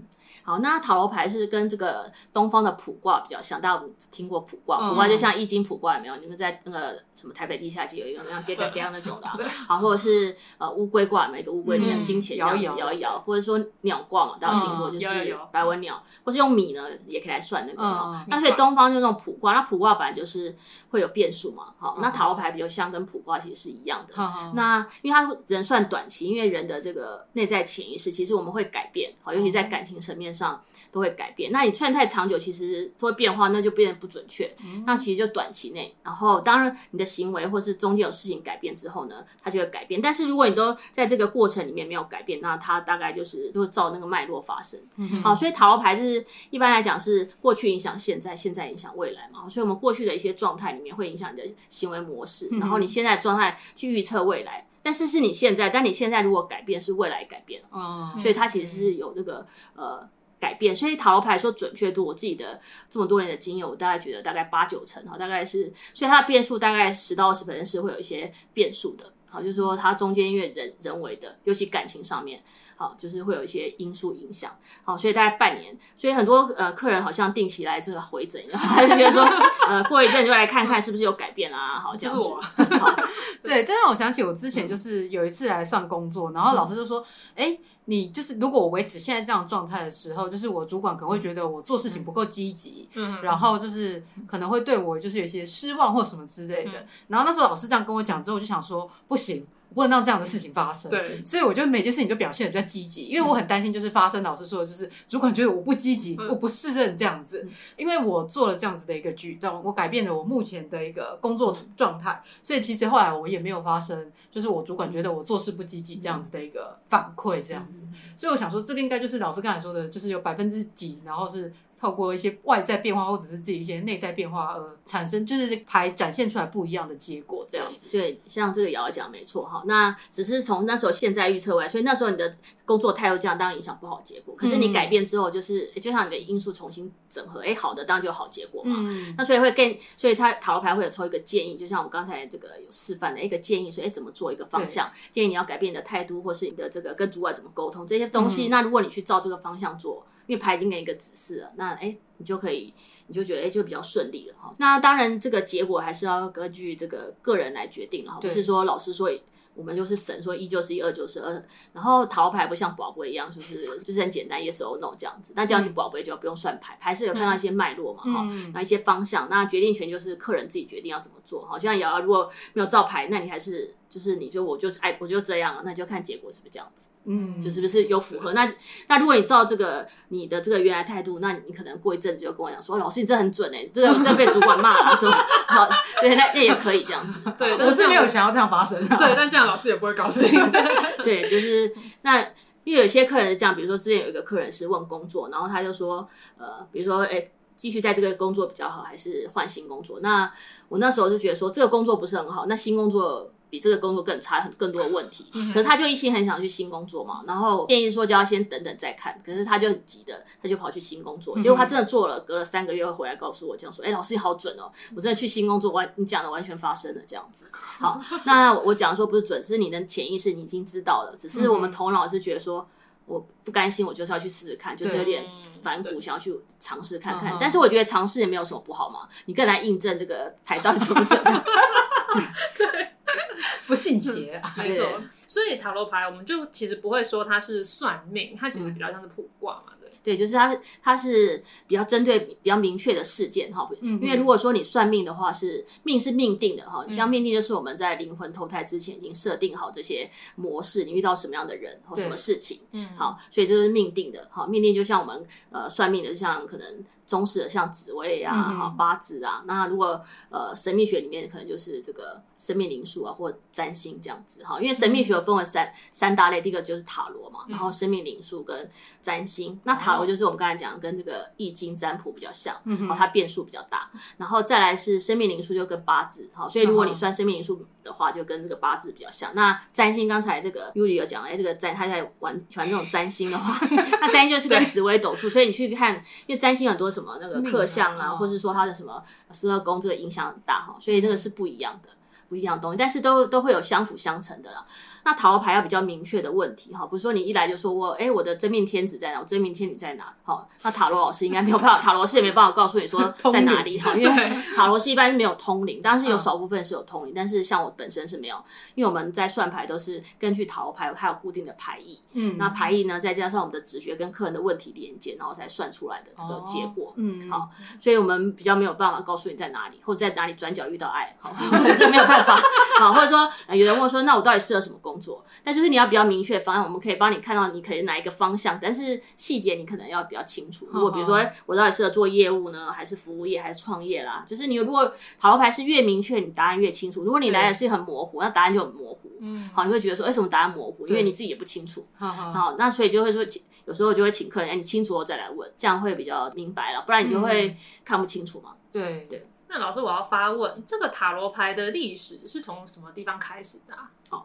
[0.43, 4.79] 好，那塔罗牌是跟这个东方的卜卦比较像，大家有听过卜卦？
[4.89, 6.17] 卜卦就像易经卜卦，有没有？
[6.17, 9.29] 你们在那个什么台北地下街有一个那样颠颠颠那种的，
[9.67, 14.91] 好，或者是呃乌龟卦，每个乌龟里面金钱这样子摇一摇，或者说鸟卦嘛，大家听过？
[14.91, 17.97] 就是白纹鸟，或是用米呢也可以来算那个。
[18.29, 20.55] 那所以东方就那种卜卦，那卜卦本来就是
[20.91, 24.15] 会有变数嘛，好，那塔罗牌比较像跟卜卦其实是一样的。
[24.55, 34.53] 那因为它只能算短期，因为人的这个内在潜意识其实我们会改变，好，尤其在感情层面上都会改变，那你串太长久，其实都会变化，那就变得不准确。
[34.65, 40.01] 嗯、那其实就短期内，然后当然你的行为或是中间有事情改变之后呢，它就会改变。
[40.01, 44.81] 但是如果你都在这个过程里面没有改变，那它大概就是都会照那个脉络发生。
[44.97, 49.49] 嗯、好，所以塔罗牌是一般来讲是过去影响现在，现在影响未来嘛。
[49.49, 54.67] 所以我们过去的一些状态里面会影响你的行为模式，然后你现在状态去预测未来。
[54.87, 57.61] 但是是你现在，但你现在如果改变，是未来改变。
[57.71, 59.45] 哦，所以它其实是有这个
[59.75, 60.09] 呃。
[60.39, 60.77] 改变。
[60.77, 69.11] 所以塔罗牌说准确度，我自己的这么多年的经验，我大概觉得大概八九成哈，大概是，所以它的变数大概十到二十 percent 是会有一些变数的。
[69.37, 72.43] 好，就是说它中间因为人人为的，尤其感情上面，
[72.75, 74.57] 好，就是会有一些因素影响。
[74.83, 79.23] 好，所以大概半年，所以很多呃客人好像定期来这个回诊，然后他就觉得说，
[79.69, 81.79] 呃，过一阵就来看看是不是有改变啊。
[81.79, 82.23] 好，这样子。
[82.23, 82.95] 就是我，
[83.45, 87.61] 对，这让我想起我之前就是有一次来上工作，然后老师就说，哎、欸。
[87.87, 96.81] 你就是，如果我维持现在这样状态的时候，就是我主管可能会觉得我做事情不够积极，嗯，然后就是可能会对我就是有些失望或什么之类的。
[96.81, 99.47] 嗯、然后那时候老师这样跟我讲之后，我就想说不行。
[99.75, 107.47] 不能让这样的事情发生，对，所以我觉得每件事情就表现得比较积极，因为我很担心就是发生老师说的就是主管觉得我不积极，嗯、我不适任这样子，
[107.77, 117.83] 因为我做了这样子的一个举动，我改变了我目前的一个工作状态，所以其实后来我也没有发生就是我主管觉得我做事不积极这样子的一个反馈这样子，
[118.19, 121.51] 所以我想说这个应该就是老师刚才说的，就是有百分之几，然后是。
[121.79, 127.89] 透过一些外在变化，或者是自己一些内在变化而产生，就是牌展现出来不一样的结果，这样子。
[127.93, 129.63] 对，像这个瑶瑶讲没错哈。
[129.67, 132.35] 那只是从那时候现在预测来，所以那时候你的
[132.65, 134.35] 工作态度这样，当然影响不好结果。
[134.35, 138.75] 可是你改变之后，就是、嗯、就像你的因素重新整合，哎，好的，当然就有好结果嘛。
[138.79, 139.15] 嗯。
[139.19, 148.49] 那所以会更，所以他塔罗牌会有抽一个建议，就像我刚才这个有示范的一个建议，说哎怎么做一个方向，建议你要改变你的态度，或是你的这个跟主管怎么沟通这些东西。
[148.49, 150.05] 嗯、那如果你去照这个方向做。
[150.27, 152.73] 因为牌已经给你一个指示了，那哎，你就可以，
[153.07, 154.53] 你就觉得哎，就比较顺利了哈。
[154.59, 159.11] 那当然，这个结果还是要根据这个个人来决定了哈，不是说老师说。
[159.59, 165.33] 我们就是神说一就是一，二就是二，然后桃牌不像宝贝一样，就是 就是很简单，yes or no 这样子。
[165.35, 171.47] 那这样就宝贝就要不用算牌，牌是有看到一些脉络嘛，哈、嗯，那一些方向，那决定权就是客人自己决定要怎么做。
[171.47, 178.33] 好像瑶瑶如果没有照牌，那你还是就是你就我就是哎我就这样，那就看结果是不是这样子，嗯，就是不是有符合。
[178.33, 178.53] 那
[178.89, 185.69] 那如果你照这个你的这个原来态度，那你可能过一阵子就跟我讲说，老师你这很准哎、欸，这个这被主管骂了，说好，
[186.01, 187.21] 对，那那也可以这样子。
[187.39, 189.47] 对，我是没有想要这样发生的，对，但这样。
[189.47, 190.29] 老师也不会高兴。
[191.05, 191.73] 对，就是
[192.03, 192.21] 那，
[192.65, 197.25] 因为有些客人是这样，比如说之前有一个客人是问工作，然后他就说，呃，比如说，哎，
[197.57, 200.01] 继续在这个工作比较好，还是换新工作？
[200.01, 200.31] 那
[200.69, 203.31] 我那时候就觉得说，这个工作不是很好，那新工作。
[203.49, 205.25] 比这个工作更差，很更多的问题。
[205.53, 209.21] 可是他就一心很想去新工作嘛，然后建议说就要先等等再看。
[209.25, 211.39] 可是他就很急的，他就跑去新工作。
[211.41, 222.69] 结果他真的做了，隔了三个月回来告诉我这样说：“哎，老师你好准哦，我真的去新工作完，你讲的完全发生了这样子。”好， 那我讲说不是准，是你的潜意识你已经知道了，只是我们头脑是觉得说
[223.07, 225.25] 我不甘心，我就是要去试试看，就是有点
[225.63, 227.37] 反骨，想要去尝试看看。
[227.41, 231.23] 但是我觉得尝试也没有什么不好嘛，你更来印证这个排到底准不准。
[232.59, 232.96] 对。
[233.17, 235.03] 对 不信邪，没错。
[235.27, 239.73] 所以塔罗牌，我们就其实不会说它是算命，它其实比较像是卜卦嘛。
[240.07, 243.69] 对，就是它，它是比较针对比较明确的事件哈。
[243.81, 246.87] 因为如果说你算命的话，是命是命定的哈。
[246.93, 254.47] 像命定就是我们在灵魂投胎之前已经设定好这些模式，你遇到什么样的人或什么事情，嗯，好，所以这是命定的哈。
[254.47, 259.43] 命定就像我们呃算命的，像可能中式的像紫薇啊、哈八字啊。
[259.45, 264.61] 那如果呃神秘学里面可能就是这个生命灵数啊或占星这样子哈。
[264.61, 268.69] 因为神秘学有分为三三大类，第一个就是塔罗嘛，然后生命灵数跟
[269.01, 269.59] 占星。
[269.65, 279.33] 那塔就是我们刚才讲跟这个易经占卜比较像，然后它变数比较大，然后再来是生命灵数就跟八字，好，所以如果你算生命灵数的话，就跟这个八字比较像。
[279.35, 283.59] 那占星刚才这个 Yuli 有讲，哎，这个占他在玩喜欢这种占星的话，
[284.03, 285.95] 那占星就是跟紫微斗数，所以你去看，
[286.27, 291.91] 因为占星很多什么那个克相啊，或者是说它的什么十二宫，这个影响很大哈，所以这个是不一样的，
[292.29, 294.67] 不一样的东西，但是都都会有相辅相成的啦。
[295.07, 299.21] 那塔罗牌要比较明确的问题哈，不是说你一来就说我哎，我的真命天子在哪？
[299.21, 300.13] 我真命天女在哪？
[300.25, 303.01] 好，那塔罗老师应该没有办法，塔罗师也没办法告诉你说
[303.33, 308.37] 在哪里哈， 因为塔罗师一般是没有通灵，当然是有少部分是有通灵，但是像我本身是没有，
[308.75, 317.49] 因为我们在算牌都是根据塔罗牌它有固定的牌意，嗯，那牌意呢再加上我们的直觉跟客人的问题连接，然后才算出来的这个结果，嗯，好，
[317.81, 321.33] 所以我们比较没有办法告诉你在哪里，或者在哪里转角遇到爱，好，
[321.79, 322.37] 这没有办法，
[322.81, 325.25] 好，或者说有人问说，那我到底适合什么工作？
[325.45, 330.67] 但就是你要比较明确的方案，我们可以帮你看到你可以哪一个方向，但是细节你可能要比较清楚。
[330.71, 334.25] 如果比如说我到底适合做业务呢，还是服务业，还是创业啦？
[334.27, 337.03] 就是你如果塔罗牌是越明确，你答案越清楚。
[337.03, 339.11] 如果你来的是很模糊，那答案就很模糊。
[339.21, 340.87] 嗯，好，你会觉得说为什么答案模糊？
[340.87, 341.87] 因为你自己也不清楚。
[341.95, 343.25] 好，好，那所以就会说，
[343.67, 348.53] 有时候就会请客人，哎，你清楚我再来问，这样会比较明白了，不然你就会看不清楚嘛。
[348.73, 349.27] 对对。
[349.49, 353.91] 那老师，我要发问，这个塔罗牌的历史是从什么地方开始的啊？
[354.11, 354.25] 哦，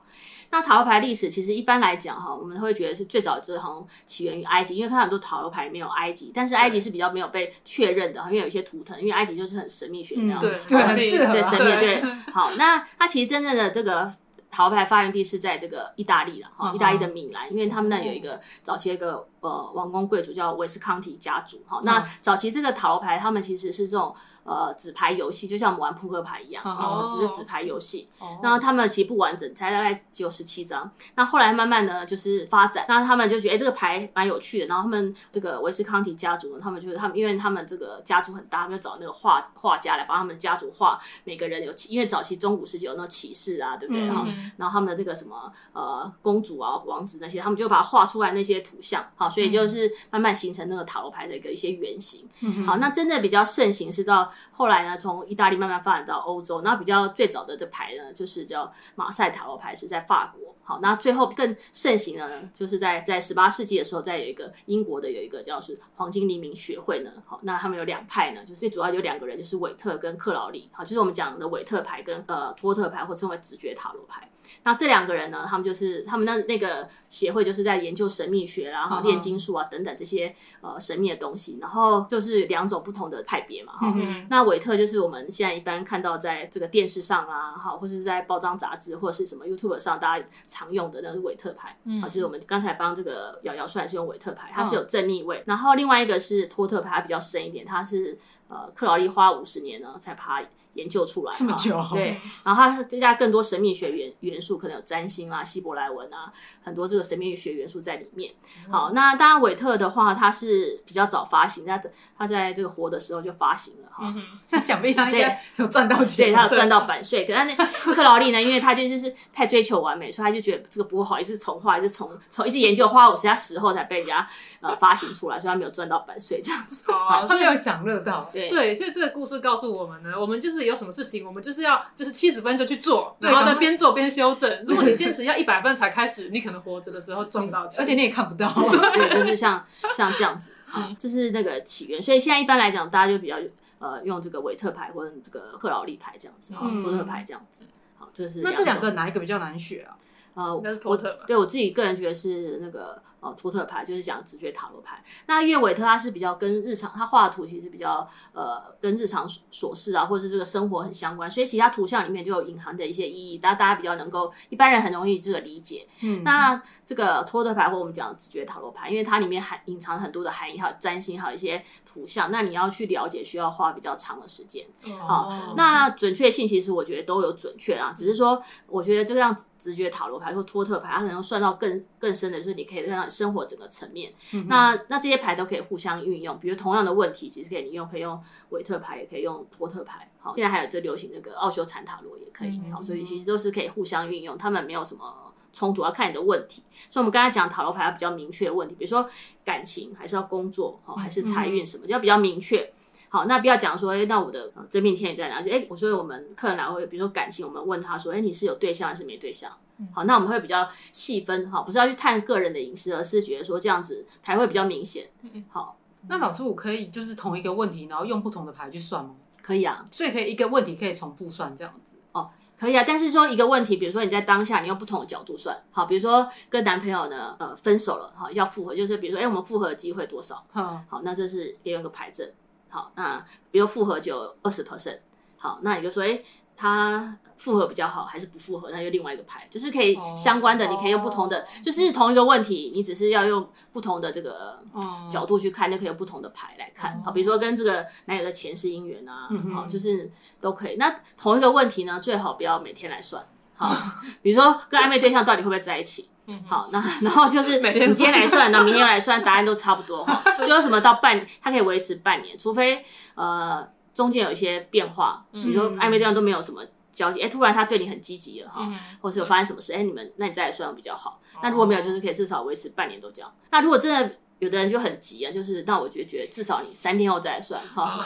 [0.50, 12.04] 那塔罗牌历史其实一般来讲哈，我们会觉得是最早这好像起源于埃及，因为看很多塔罗牌里面有埃及，但是埃及是比较没有被确认的，因为有一些图腾，因为埃及就是很神秘学那样，对对，很适合，对神秘，对对。
[12.34, 14.12] 好，那它其实真正的这个。
[14.54, 21.82] 塔罗牌发源地是在这个意大利了哈，意大利的米兰，因为他们那有一个早期一个呃王公贵族叫维斯康提家族哈。
[21.84, 28.10] 那早期这个塔罗牌，他们其实是这种呃纸牌游戏，就像我们玩扑克牌一样，哦，只是纸牌游戏。
[28.41, 30.89] 然后他们其实不完整，才大概只有十七张。
[31.15, 34.65] 那后来慢慢的就是发展，那他们就觉得哎这个牌蛮有趣的。
[34.67, 44.25] 然后他们这个维斯康提家族呢，他们就是他们，因为他们这个家族很大，他们就找那个画画家来帮他们家族画每个人有，因为早期中古世纪有那个骑士啊，对不对哈？
[44.58, 52.28] 然后他们的这个什么呃公主啊、王子那些，他们就把它画出来那些图像，好，所以就是慢慢形成那个塔罗牌的一个一些原型。
[52.41, 56.62] 嗯、好，那真的比较盛行是到后来呢，从意大利慢慢发展到欧洲。
[56.62, 60.54] 那比较最早的这牌呢，就是叫马赛塔罗牌，是在法国。
[60.72, 67.12] 好，那最后更盛行的呢，就是在在十八世纪的时候，在有一个英国的有一个叫是黄金黎明学会呢。
[67.26, 70.70] 好，那他们有两派呢，就是最主要有两个人，就是韦特跟克劳利。
[70.72, 74.30] 好，就是我们讲的韦特牌跟呃托特牌，或称为直觉塔罗牌。
[74.64, 81.58] 那这两个人呢，他们就是他们那那个协会，就是在研究神秘学，然后炼金术啊等等这些呃神秘的东西。
[81.62, 83.74] 然后就是两种不同的派别嘛。
[83.74, 90.26] 哈、嗯，那韦特就是我们现在一般看到在这个电视上啊，好，或者是在报章杂志或者是什么 YouTube 上，大家
[90.62, 91.76] 常用的那是韦特牌。
[91.86, 95.39] 嗯，其实我们刚才帮这个瑶瑶算是用韦特牌，它是有正逆位。
[95.39, 98.15] 嗯、然后另外一个是托特牌，它比较深一点，它是
[98.52, 100.44] 呃克劳利花五十年呢才把它。
[100.74, 106.32] 研究出来这么久，对， 然后它增加更多神秘学元元素，可能有占星啊、希伯来文啊，
[106.64, 108.34] 很多这个神秘学元素在里面。
[108.70, 111.78] 好，那当然韦特的话，他是比较早发行，他
[112.18, 114.16] 他在这个活的时候就发行了哈。
[114.52, 117.26] 那想必他应该有赚到钱，对，他有赚到 版税。
[117.26, 117.54] 可是那
[117.94, 124.26] 克劳利呢，因为他就是是太追求完美，所以他就觉得这个不好，一直重画，一直重重一直研究，花五十年死后才被人家
[124.62, 126.90] 呃发行出来，所以他没有赚到版税这样子。
[126.90, 128.30] 哦，他没有享乐到。
[128.32, 130.62] 对对，所以这个故事告诉我们呢，我们就是。
[130.62, 134.47] 有什么事情，我们就是要就是七十分就去做，然后呢边做边修正。
[134.67, 138.47] 如果你坚持要一百分才开始，你可能活着的时候赚不到钱，而且你也看不到。
[138.93, 141.99] 对，就是像像这样子，嗯，这是那个起源。
[141.99, 143.38] 所以现在一般来讲，大家就比较
[143.80, 147.63] 呃用这个韦特牌或者这个克劳利牌这样子，嗯，托特牌这样子。
[147.97, 149.97] 好，这是那这两个哪一个比较难学啊？
[150.34, 155.04] 呃，我对我自己个人觉得是那个呃托特牌，就是讲直觉塔罗牌。
[155.28, 165.88] 那因为韦特他是比较跟日常，他画的图其实比较呃跟日常琐事啊，或者是这个生活很相关，所以其他图像里面就有隐含的一些意义，大家大家比较能够一般人很容易这个理解。
[166.02, 174.65] 嗯，那这个托特牌或我们讲的直觉塔罗牌，因为它里面含隐藏很多的含义，还有占星，还有一些图像，那你要去了解，需要花比较长的时间。
[175.00, 184.14] 好，哦，那准确性其实我觉得都有准确啊，只是说我觉得这个样子直觉塔罗牌或托特牌，它可能算到更更深的，就是你可以看到生活整个层面。
[184.34, 190.10] 嗯、那那这些牌都可以互相运用，比如同样的问题，其实可以你用可以用韦特牌，也可以用托特牌。
[190.20, 192.62] 好，现在还有这流行这个奥修禅塔罗也可以。
[192.72, 196.64] 好、嗯，所以其实都是可以互相运用，他们没有什么冲突，要看你的问题。
[196.88, 199.10] 所以我们刚才讲塔罗牌要比较明确的问题，比如说
[199.44, 202.72] 感情，还是要工作，好，还是财运什么，就要比较明确。
[203.13, 205.36] 好，那不要讲说，哎，那我的真命天女在哪？
[205.41, 209.52] 哎，我说我们客人来会，比如说感情，我们问他说，哎，你是有对象还是没对象？
[209.93, 215.10] 好，那我们会比较细分，哈，不是要去探个人的隐私，而是觉得说这样子牌会比较明显。
[215.50, 219.15] 好，那老师，我可以就是同一个问题，然后用不同的牌去算吗？
[219.41, 221.97] 可以啊，所以可以一个问题可以重复算这样子。
[222.13, 230.45] 哦，可以啊，但是说一个问题，比如说你在当下，你用不同的角度算，好，比如说跟男朋友呢，呃，分手了，哈，要复合，就是比如说，哎，我们复合的机会多少？
[230.52, 232.32] 好，好，那这是可以用个牌阵。
[232.72, 235.00] 好，那比如复合就二十 percent，
[235.38, 236.24] 好，那你就说，哎，
[236.56, 238.70] 他复合比较好，还是不复合？
[238.72, 244.64] 那就另外一个牌，就是可以相关的，你可以用不同的，就是同一个问题，你只是要用不同的这个
[245.10, 247.04] 角度去看，就可以用不同的牌来看。
[247.04, 250.76] 好，比如说跟这个男友的前世姻缘啊，好，就是都可以。
[250.76, 253.28] 那同一个问题呢，最好不要每天来算。
[253.56, 253.76] 好，
[254.22, 256.11] 比如说跟暧昧对象到底会不会在一起？
[256.48, 260.24] 好，那然后就是你今天来算， 那明天来算，答案都差不多哈。
[260.40, 271.20] 就有什么到半，它可以维持半年，除非呃中间有一些变化，比如说暧昧对象都没有什么交集，哎，突然他对你很积极了哈，或是有发生什么事，哎，你们那你再来算比较好。
[271.44, 273.34] 那如果没有，就是可以至少维持半年都这样。
[273.50, 278.00] 那如果真的有的人就很急啊，就是那我就觉得至少你三天后再来算哈。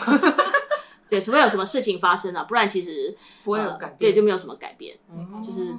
[1.08, 4.98] 对，除非有什么事情发生了，不然其实不会有改变，对，就没有什么改变，
[5.46, 5.72] 就是。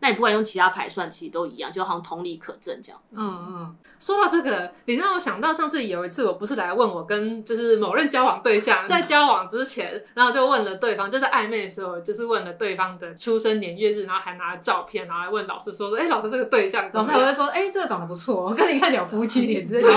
[0.00, 3.00] 那你不管用其他牌算，其实都一样，就好像同理可证这样。
[3.12, 19.90] 嗯嗯，说到这个，你让我想到上次有一次，我不是来问我跟就是某任交往对象，在交往之前，然后就问了对方，就在暧昧的时候，就是问了对方的出生年月日，然后还拿了照片，然后还问老师说说，哎、欸，老师这个对象，老师还会说，哎、欸，这个长得不错，跟你看起来有夫妻脸，之类的。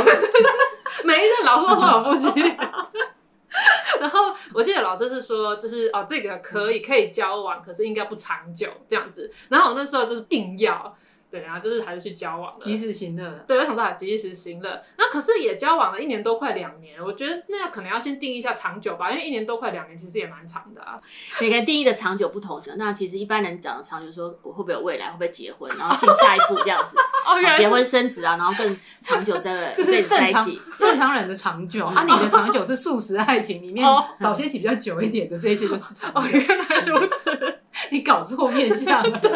[1.04, 2.58] 每一任老师都说有夫妻脸。
[4.00, 9.32] 然后我记得老师是说，就是哦，这个可以可以交往，可是应该不长久这样子。
[9.50, 10.96] 然后我那时候就是硬要。
[11.32, 13.44] 对啊，就是还是去交往了，及时行乐。
[13.48, 14.82] 对，我想说还及时行乐。
[14.98, 17.02] 那可是也交往了一年多，快两年。
[17.04, 21.00] 我觉得那可能要先定义一下长久吧，因为一年多快两年，其实也蛮长的啊。
[21.40, 22.52] 每个人定义的长久不同。
[22.76, 26.98] 那其实一般人讲的长久，说我会不会有未来，会不会结婚，然后进下一步这样子。
[27.26, 31.86] 哦，结婚生子啊，然后更长久 在一起，这是正常正常人的长久。
[31.86, 33.88] 啊，你的长久是素食爱情里面
[34.20, 36.20] 保鲜期比较久一点的这些就是长久。
[36.20, 37.60] 哦，原来如此，
[37.90, 39.18] 你搞错面相了。
[39.18, 39.32] 对。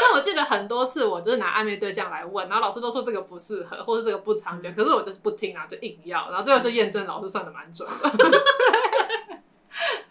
[0.00, 7.88] 但我记得很多次，我就是拿暧昧对象来问，然后老师都说这个不适合，或者这个不常见，可是我就是不听啊，就硬要，然后最后就验证老师算的蛮准
[8.18, 8.42] 的。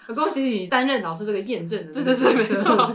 [0.13, 2.91] 恭喜你担任老师这个验证的， 对对对，没错。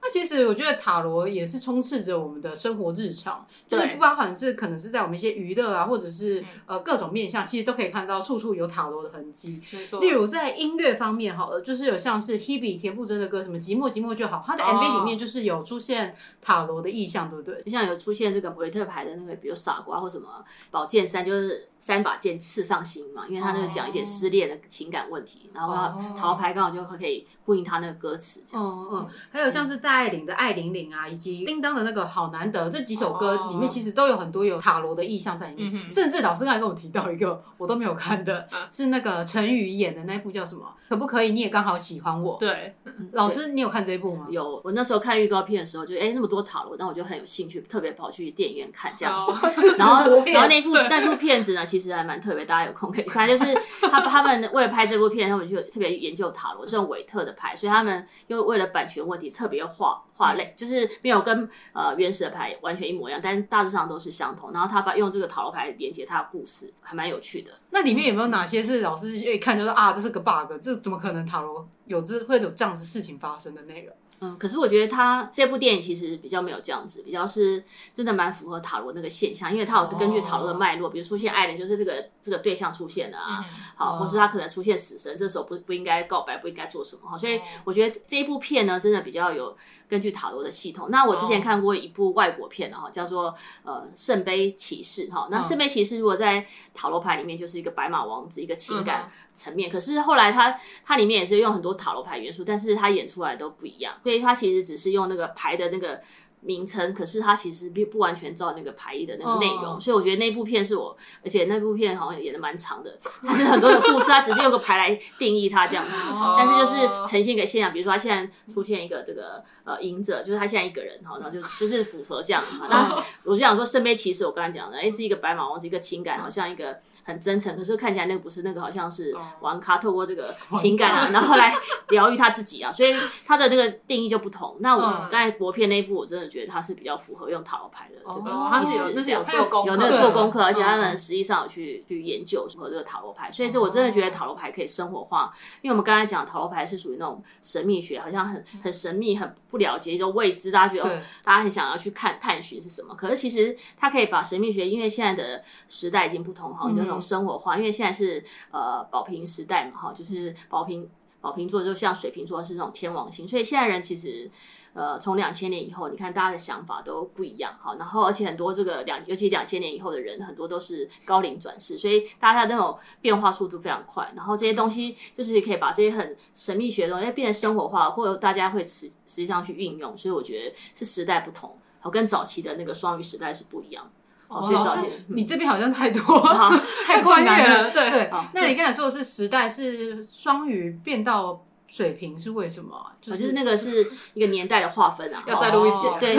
[0.00, 9.60] 那其实我觉得塔罗也是充斥着我们的生活日常，就是不包含是可能是在我们一些娱乐啊，或者是呃各种面向，其实都可以看到处处有塔罗的痕迹。
[9.72, 10.00] 没错。
[10.00, 17.60] 例如在音乐方面，好了，就是有像是 Hebe 田馥甄的歌，什么寂寞寂寞就好，他的 MV 里面就是有出现塔罗的意象，对不对？
[17.62, 25.74] 就像有出现这个维特牌的那个，比如傻瓜或什么宝剑三，就是三把剑刺上心嘛，因为他那个讲一点失恋的情感问题，然后
[26.16, 28.82] 塔罗牌刚好就会可以呼应他那个歌词这样子。
[28.82, 29.96] 嗯嗯，还有像是大。
[29.96, 35.72] 爱玲的爱玲玲啊，以及叮当的那个好难得这几首歌里面，其实都有很多有塔罗的意象在里面。
[35.72, 35.90] Oh.
[35.90, 40.70] 甚至老师刚才跟我提到一个我都没有看的，是那个陈宇演的那部叫什么？
[40.90, 41.32] 可不可以？
[41.32, 42.36] 你也刚好喜欢我。
[42.38, 42.76] 对，
[43.12, 44.26] 老师，你有看这一部吗？
[44.30, 44.60] 有。
[44.64, 49.30] 我那时候看预告片的时候就，就、欸、哎那么多塔罗，但我就很有兴趣，特别跑去电影院看这样子。
[49.30, 49.40] Oh.
[49.78, 53.28] 然后，然后那部那部片子呢，其实还蛮特别，大家有空可以看。
[53.28, 53.44] 就是
[53.80, 60.02] 他他们为了拍这部片，他们就特别研究塔罗，是用韦特的牌，所以他们又为了版权问题特别画。
[60.18, 64.50] 画类就是没有跟呃原始的牌完全一模一样，但大致上都是相同。
[64.50, 67.52] 然后他把用这个塔罗牌连接他的故事，还蛮有趣的。
[67.68, 73.96] 那里面有没有哪些是老师一看就是啊，这是个 bug，这怎么可能塔罗有这会有这样子事情发生的内容？
[74.20, 77.62] 嗯，可是我觉得他这部电影其实比较没有这样子，比较是
[77.92, 83.44] 真的蛮符合塔罗那个现象，因为他有根据塔罗的脉络，比如出现爱人，就是这个这个对象出现了啊，
[83.76, 89.54] 好，或是他可能出现死神，这时候不不应该告白，不应该做什么哈，所以我觉得这一部片呢，真的比较有
[89.88, 90.88] 根据塔罗的系统。
[90.90, 103.94] 那我之前看过一部外国片哈，叫做呃圣杯骑士哈，那圣杯骑士如果在塔罗牌里面就是一个白马王子，一个情感层面，可是后来他他里面也是用很多塔罗牌元素，但是他演出来都不一样。
[104.06, 106.00] 所以它其实只是用那个排的那个
[106.40, 109.72] 名称，可是他其实并不完全照那个牌意的那个内容。
[109.72, 109.80] Oh.
[109.80, 116.00] 所以我觉得那部片是我，而且那部片好像演的蛮长的，它是很多的故事，它只是用个牌来定义它这样子。
[116.12, 116.36] Oh.
[116.38, 122.42] 但是就是呈现一个现象，比如说他现在出现一个这个呃隐者，就是他现在一个人，然后就就是符合这样。
[122.70, 126.78] 那我就想说圣杯骑士，我刚才讲的，哎，是一个白马王子，一个情感好像一个。
[127.06, 130.24] 很真诚，可是看起来那个不是那个，好像是玩咖透过这个
[130.60, 131.56] 情感啊， 然后来
[131.90, 132.92] 疗愈他自己啊，所以
[133.24, 134.56] 他的这个定义就不同。
[134.58, 157.00] 那我刚才国片那一部，我真的觉得他是比较符合用塔罗牌的这个，他是有那是有做功有那个做功课，而且他们实际上有去去研究符合这个塔罗牌，所以这我真的觉得塔罗牌可以生活化，因为我们刚才讲塔罗牌是属于那种神秘学，好像很很神秘、很不了解一种未知，大家觉得大家很想要去看探寻是什么，可是其实他可以把神秘学，因为现在的时代已经不同哈，就那种。
[157.06, 158.20] 生活化，因为现在是
[158.50, 160.88] 呃宝瓶时代嘛，哈，就是宝瓶
[161.20, 164.28] 宝瓶座就像水瓶座是这种天王星，所以现在人其实
[164.76, 183.90] 呃从两千年以后，你看大家的想法都不一样，哈，然后而且很多这个两尤其两千年以后的人，很多都是高龄转世，所以大家的那种变化速度非常快，然后这些东西就是可以把这些很神秘学的东西变得生活化，或者大家会实实际上去运用，所以我觉得是时代不同，好跟早期的那个双鱼时代是不一样。
[184.28, 186.02] 哦，老师，你这边好像太多，
[186.84, 187.70] 太困难了。
[187.70, 192.92] 对对，那你刚才说的是时代是双鱼变到水平是为什么？
[193.00, 195.22] 就是那个是一个年代的划分啊。
[195.26, 195.86] 要再录一集。
[195.98, 196.16] 对，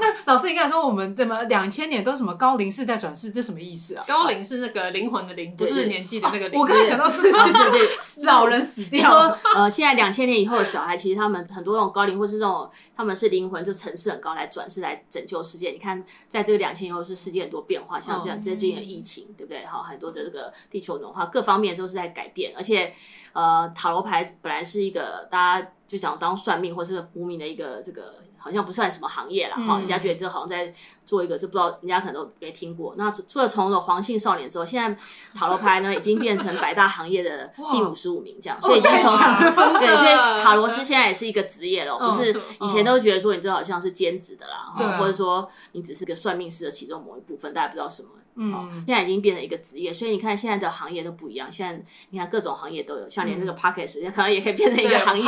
[0.00, 4.04] 那老师，你刚才说我们怎么两千年都什么高龄世代转世，这什么意思啊？
[4.06, 6.60] 高龄是那个灵魂的灵，不是年纪的那个灵。
[6.60, 7.22] 我刚才想到是
[8.26, 9.10] 老人死掉。
[9.10, 15.70] 说呃，现在两千年以后的小孩，其实他们很多那种高龄或是这种，他们是灵魂就层次很高来转世来拯救世界。
[15.70, 19.64] 你看，在这个两千以后是世界很多变化，像这样最近的疫情，对不对？
[19.64, 22.92] 好，很多的这个地球暖化各方面都是在改变，而且
[23.32, 28.14] 呃，塔罗牌本来是一个大家就想当算命或是无名的一个这个。
[28.42, 30.74] 好像不算什么行业啦，哈、嗯，人家觉得这好像在
[31.06, 32.94] 做一个，这不知道人家可能都没听过。
[32.98, 35.00] 那除了从了黄姓少年之后，现在
[35.32, 48.08] 塔罗牌呢已经变成百大行业的第五十五名，这样，所以已经从、哦、对，所以塔罗师现在也是一个职业了，不是以前都觉得说你这好像是兼职的啦，哦、或者说你只是个算命师的其中某一部分，大家不知道什么。
[48.34, 51.50] 嗯，现在已经变成一个职业，所以你看现在的行业都不一样。
[51.50, 55.24] 现在你看各种行业都有，像连这个 Podcast 可能也可以变成一个行业，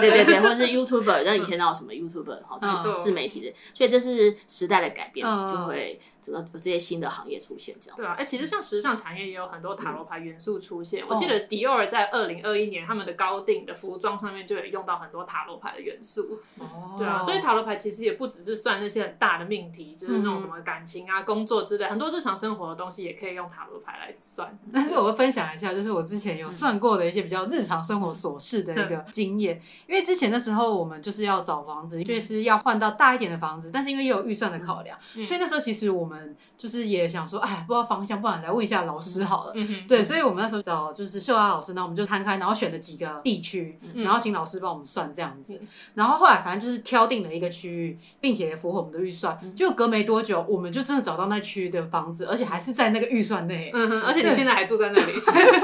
[0.00, 6.00] 对对对， 或者是 YouTuber，那以前那种什么 YouTuber 好自自媒体的，所以这是时代的改变，就会。
[6.24, 11.04] 这个这些新的行业出现，这样对啊，哎、欸，其实像时尚产业也有很多塔罗牌元素出现。
[11.04, 16.40] 嗯、我记得迪奥尔在二零二一年他们的高定的服装上面就有用到很多塔罗牌的元素。
[16.58, 24.58] 哦，对啊，所以塔罗牌其实也不只是算那些很大的命题，就是那种什么感情啊、工作之类，很多日常生活的东西也可以用塔罗牌来算。
[24.72, 29.60] 但是我会分享一下，就是我之前有算过的一些比较日常生活琐事的一个经验。
[29.86, 36.13] 因为之前的时候我们就是要找房子，就是要换到大一点的房子，但是因为又有预算的考量，所以那时候其实我们
[36.56, 36.84] 就是。
[36.94, 39.52] 也想说，哎，不知道方向，不然来问一下老师好了。
[39.56, 45.58] 嗯、对，所以我们那时候找就是秀雅老师，那我们就摊开，然后选了几个地区，然后请老师帮我们算这样子。
[45.60, 49.36] 嗯、然后后来反正就是挑定了一个区域，并且符合我们的预算。
[49.56, 53.70] 就隔没多久，我们就真的找到那区域的房子，而且还是在那个预算内。
[53.74, 55.12] 嗯哼，而且你现在还住在那里，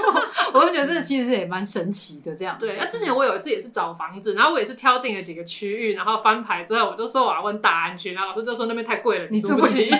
[0.52, 2.34] 我就觉得这其实也蛮神奇的。
[2.34, 2.76] 这样对。
[2.76, 9.90] 那之前我有一次也是找房子，然后我也是挑定了几个区域，然后翻牌之后，我就说我要问大安区，然后老师就说那边太贵了，你住不起。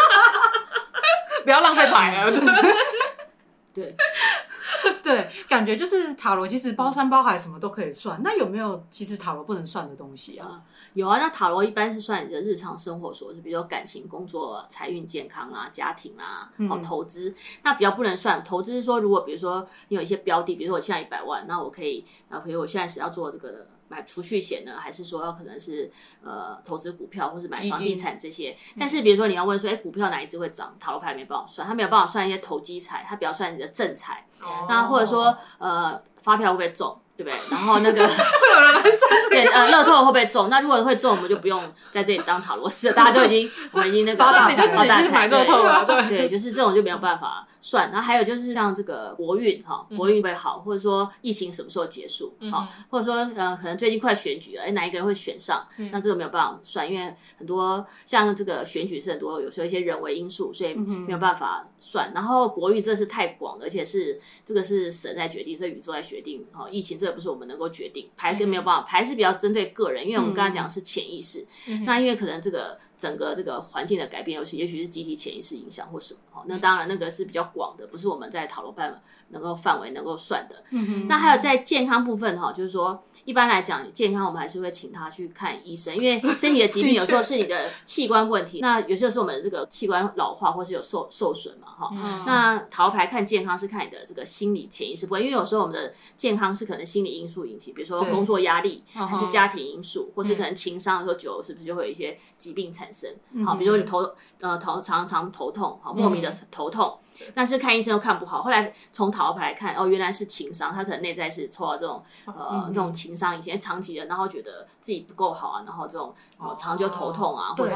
[1.44, 2.30] 不要浪费牌啊！
[3.72, 3.96] 对
[5.02, 8.20] 对，感觉就是塔罗，其实包山包海，什么都可以算。
[8.22, 10.46] 那有没有其实塔罗不能算的东西啊？
[10.50, 10.62] 嗯、
[10.94, 17.30] 有啊，那塔罗一般是算你的日常生活琐事，比如说感情、工作、财运、健康啊、家庭啊，好投资。
[17.30, 23.66] 嗯、那比较不能算投资是说，如果比如说你有一些标的，比如说我现在一百万，那我可以啊，比如我现在是要做这个。
[23.90, 25.90] 买储蓄险呢，还是说要可能是
[26.22, 28.56] 呃投资股票，或是买房地产这些？
[28.78, 30.76] 但是比如说你要问说，哎，股票哪一只会涨？
[30.78, 34.24] 塔罗牌没办法算，他没有办法算一些投机财，他比较算你的正财。
[34.40, 36.96] 哦、那或者说呃发票会不会中？
[37.22, 37.38] 对不对？
[37.50, 40.48] 然后那个 会有人来算对，呃，乐透会不会中？
[40.48, 47.90] 那如果会中，我们就不用在这里当塔罗师了， 大家都已经我们已经那个发大财发大财，对对，就是这种就没有办法算。
[47.90, 52.66] 然后还有就是像这个国运哈，国运会好，或者说疫情什么时候结束啊？
[52.88, 55.66] 或者说呃，可能最近快选举了，哎，哪一个人会选上？
[55.92, 62.10] 那这个没有办法算，因为很多像这个选举是很多有时候一些人为因素，所以没有办法算。
[62.14, 67.09] 然后国运这是太广了，而且是这个是神在决定，这宇宙在决定哈，疫情这。
[67.12, 78.96] 不是我们能够决定，牌跟没有办法，牌是比较针对个人，因为我们刚才讲的是潜意识，嗯、那因为可能这个整个这个环境的改变，尤其也许是集体潜意识影响或什么，哈，那当然那个是比较广的，不是我们在讨论范围
[79.28, 80.62] 能够范围能够算的。
[80.70, 83.02] 嗯哼，那还有在健康部分哈，就是说。
[83.26, 91.90] 一般来讲，健康我们还是会请他去看医生，因为 身体的疾病有时候是你的器官问题，那有时候是我们的这个器官老化或是有受受损嘛，哈。
[91.92, 103.10] 嗯、那塔罗牌看健康是看你的这个心理潜意识部分，因为有时候我们的健康是可能心理因素引起，比如说工作压力，还是家庭因素，或是可能情商的时候久了是不是就会有一些疾病产生？
[103.44, 103.98] 好，比如说你头
[104.40, 106.98] 呃头常常头痛，好莫名的头痛。
[107.34, 117.74] 但是看医生又看不好，后来从塔罗牌来看，哦，原来是情商，他可能内在是受到这种呃这种情商，以前长期的，然后觉得自己不够好啊，然后这种呃常就头痛啊，或是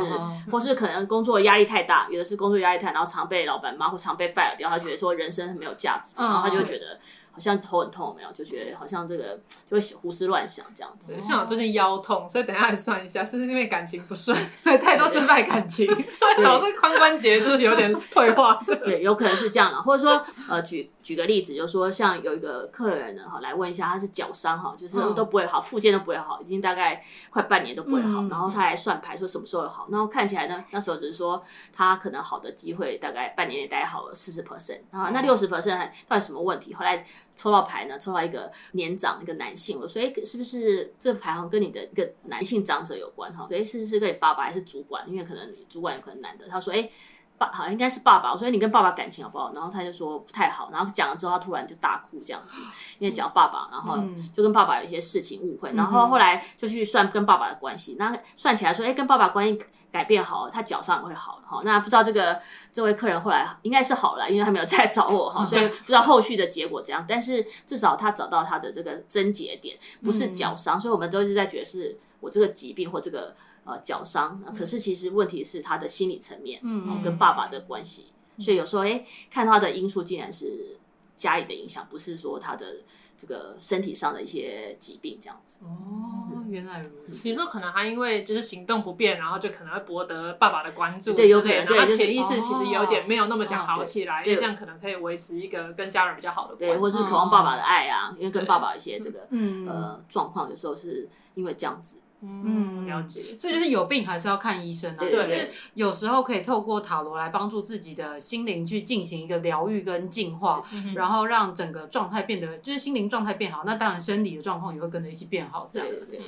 [0.50, 6.98] 或是可能工作压力太大，有的是工作压力太大，然后常被老板骂或常被 fire 掉，他觉得说人生很没有价值，然后他就觉得。
[7.34, 9.36] 好像头很痛，没有就觉得好像这个
[9.68, 11.20] 就会胡思乱想这样子。
[11.20, 15.84] 像我最近腰痛，所以等一下来算一下，是不是因为感情不顺， 太多失败感情，
[16.44, 18.62] 导致髋关节就是有点退化。
[18.64, 36.72] 对，有可能是这样的，或者说呃，举举个例子，就是说像有一个客人呢哈，来问一下，他是脚伤哈，就是都不会好，附件都不会好，已经大概快半年都不会好，然后他来算牌说什么时候会好，然后看起来呢，那时候只是说他可能好的机会大概半年内大概好了四十 percent，然后那六十 percent 到底什么问题？
[36.72, 37.04] 后来。
[37.36, 43.48] 抽到牌呢，抽到一个年长一个男性，我说，哎，是不是这个牌好像跟你的一个男性长者有关哈？
[43.50, 45.04] 哎，是不是跟你爸爸还是主管？
[45.10, 46.46] 因为可能主管有可能男的。
[46.46, 46.88] 他说，哎，
[47.36, 49.52] 爸好像应该是爸爸，我说你跟爸爸感情好不好？
[49.52, 52.56] 然后他就说不太好，然后讲了之后，他突然就大哭这样子，
[52.98, 53.98] 因为讲爸爸，然后
[54.32, 59.58] 就跟爸爸有一些事情误会，然后后来就去算跟爸爸的关系，那算起来说，哎，跟爸爸关系
[59.90, 61.60] 改变好了，他脚伤也会好了哈。
[61.64, 62.40] 那不知道这个
[62.72, 67.04] 这位客人后来应该是好了，因为他没有再找我哈，所以不知道后续的结果怎样。
[67.08, 73.34] 但是至少他找到他的这个症结点，不是脚伤，所以我们都是在觉得是我这个疾病或这个。
[73.64, 80.78] 呃，脚伤，可是其实问题是他的心理层面，嗯，跟爸爸的关系，嗯、所以有时候哎、欸，看他的因素竟然是
[81.16, 82.76] 家里的影响，不是说他的
[83.16, 85.60] 这个身体上的一些疾病这样子。
[85.64, 87.22] 哦，原来如此。
[87.22, 99.26] 比如说，可能他因为就是行动不便，然后就可能会博得爸爸的关注，对，有可能，对，然后潜意识其实有点没有那么想好起来，因为这样可能可以维持一个跟家人比较好的关系，对，或是渴望爸爸的爱啊，因为跟爸爸一些这个
[99.66, 101.96] 呃状况，有时候是因为这样子。
[102.26, 103.36] 嗯，了解。
[103.38, 104.96] 所以就是有病还是要看医生啊。
[104.98, 110.62] 对，就是有时候可以透过塔罗来帮助自己的心灵去进行一个疗愈跟净化，
[110.94, 113.62] 然后让整个状态变得就是心灵状态变好。
[113.64, 115.68] 那当然生理的状况也会跟着一起变好。
[115.70, 116.18] 这样子。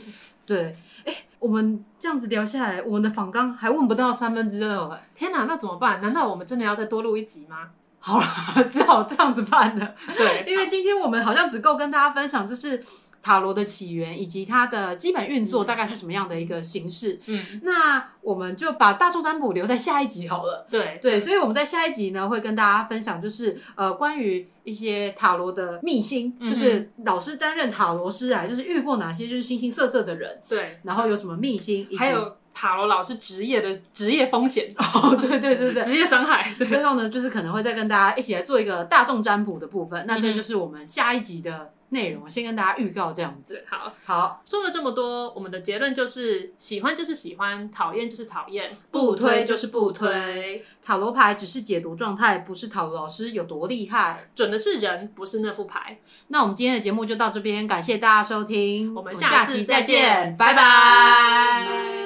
[0.44, 0.76] 对。
[1.04, 5.00] 哎，我们这样子聊下来，我们的访纲还问不到三分之二。
[5.14, 6.00] 天哪，那怎么办？
[6.00, 7.70] 难道我们真的要再多录一集吗？
[7.98, 8.26] 好了，
[8.70, 9.94] 只好这样子办了。
[10.16, 12.82] 对，因为今天我们好像只够跟大家分享，就是。
[13.22, 17.20] 塔罗的起源以及它的基本运作大概是什么样的一个形式？
[17.26, 20.66] 嗯，那我们就把大众占卜留在下一集好了。
[20.70, 36.50] 对对，所以我们在下一集呢会跟大家分享，就是呃关于一些塔罗的秘辛，嗯、就是老师担任塔罗师啊，就是遇过哪些就是形形色色的人，对，然后有什么秘辛，以及还有塔罗老师职业的职业风险哦，对对对对，职业伤害。
[36.66, 40.06] 最后呢，就是可能会再跟大家一起来做一个大众占卜的部分。
[40.08, 41.72] 那这就是我们下一集的。
[41.90, 50.60] 内容我先跟大家预告这样子，好好说了这么多，我们的结论就是喜欢就是喜欢，讨厌就是讨厌，不推就是不推。
[50.84, 56.00] 塔罗牌只是解读状态，不是塔罗老师有多厉害，准的是人，不是那副牌。
[56.26, 62.05] 那我们今天的节目就到这边，感谢大家收听，我们下次再见，拜拜。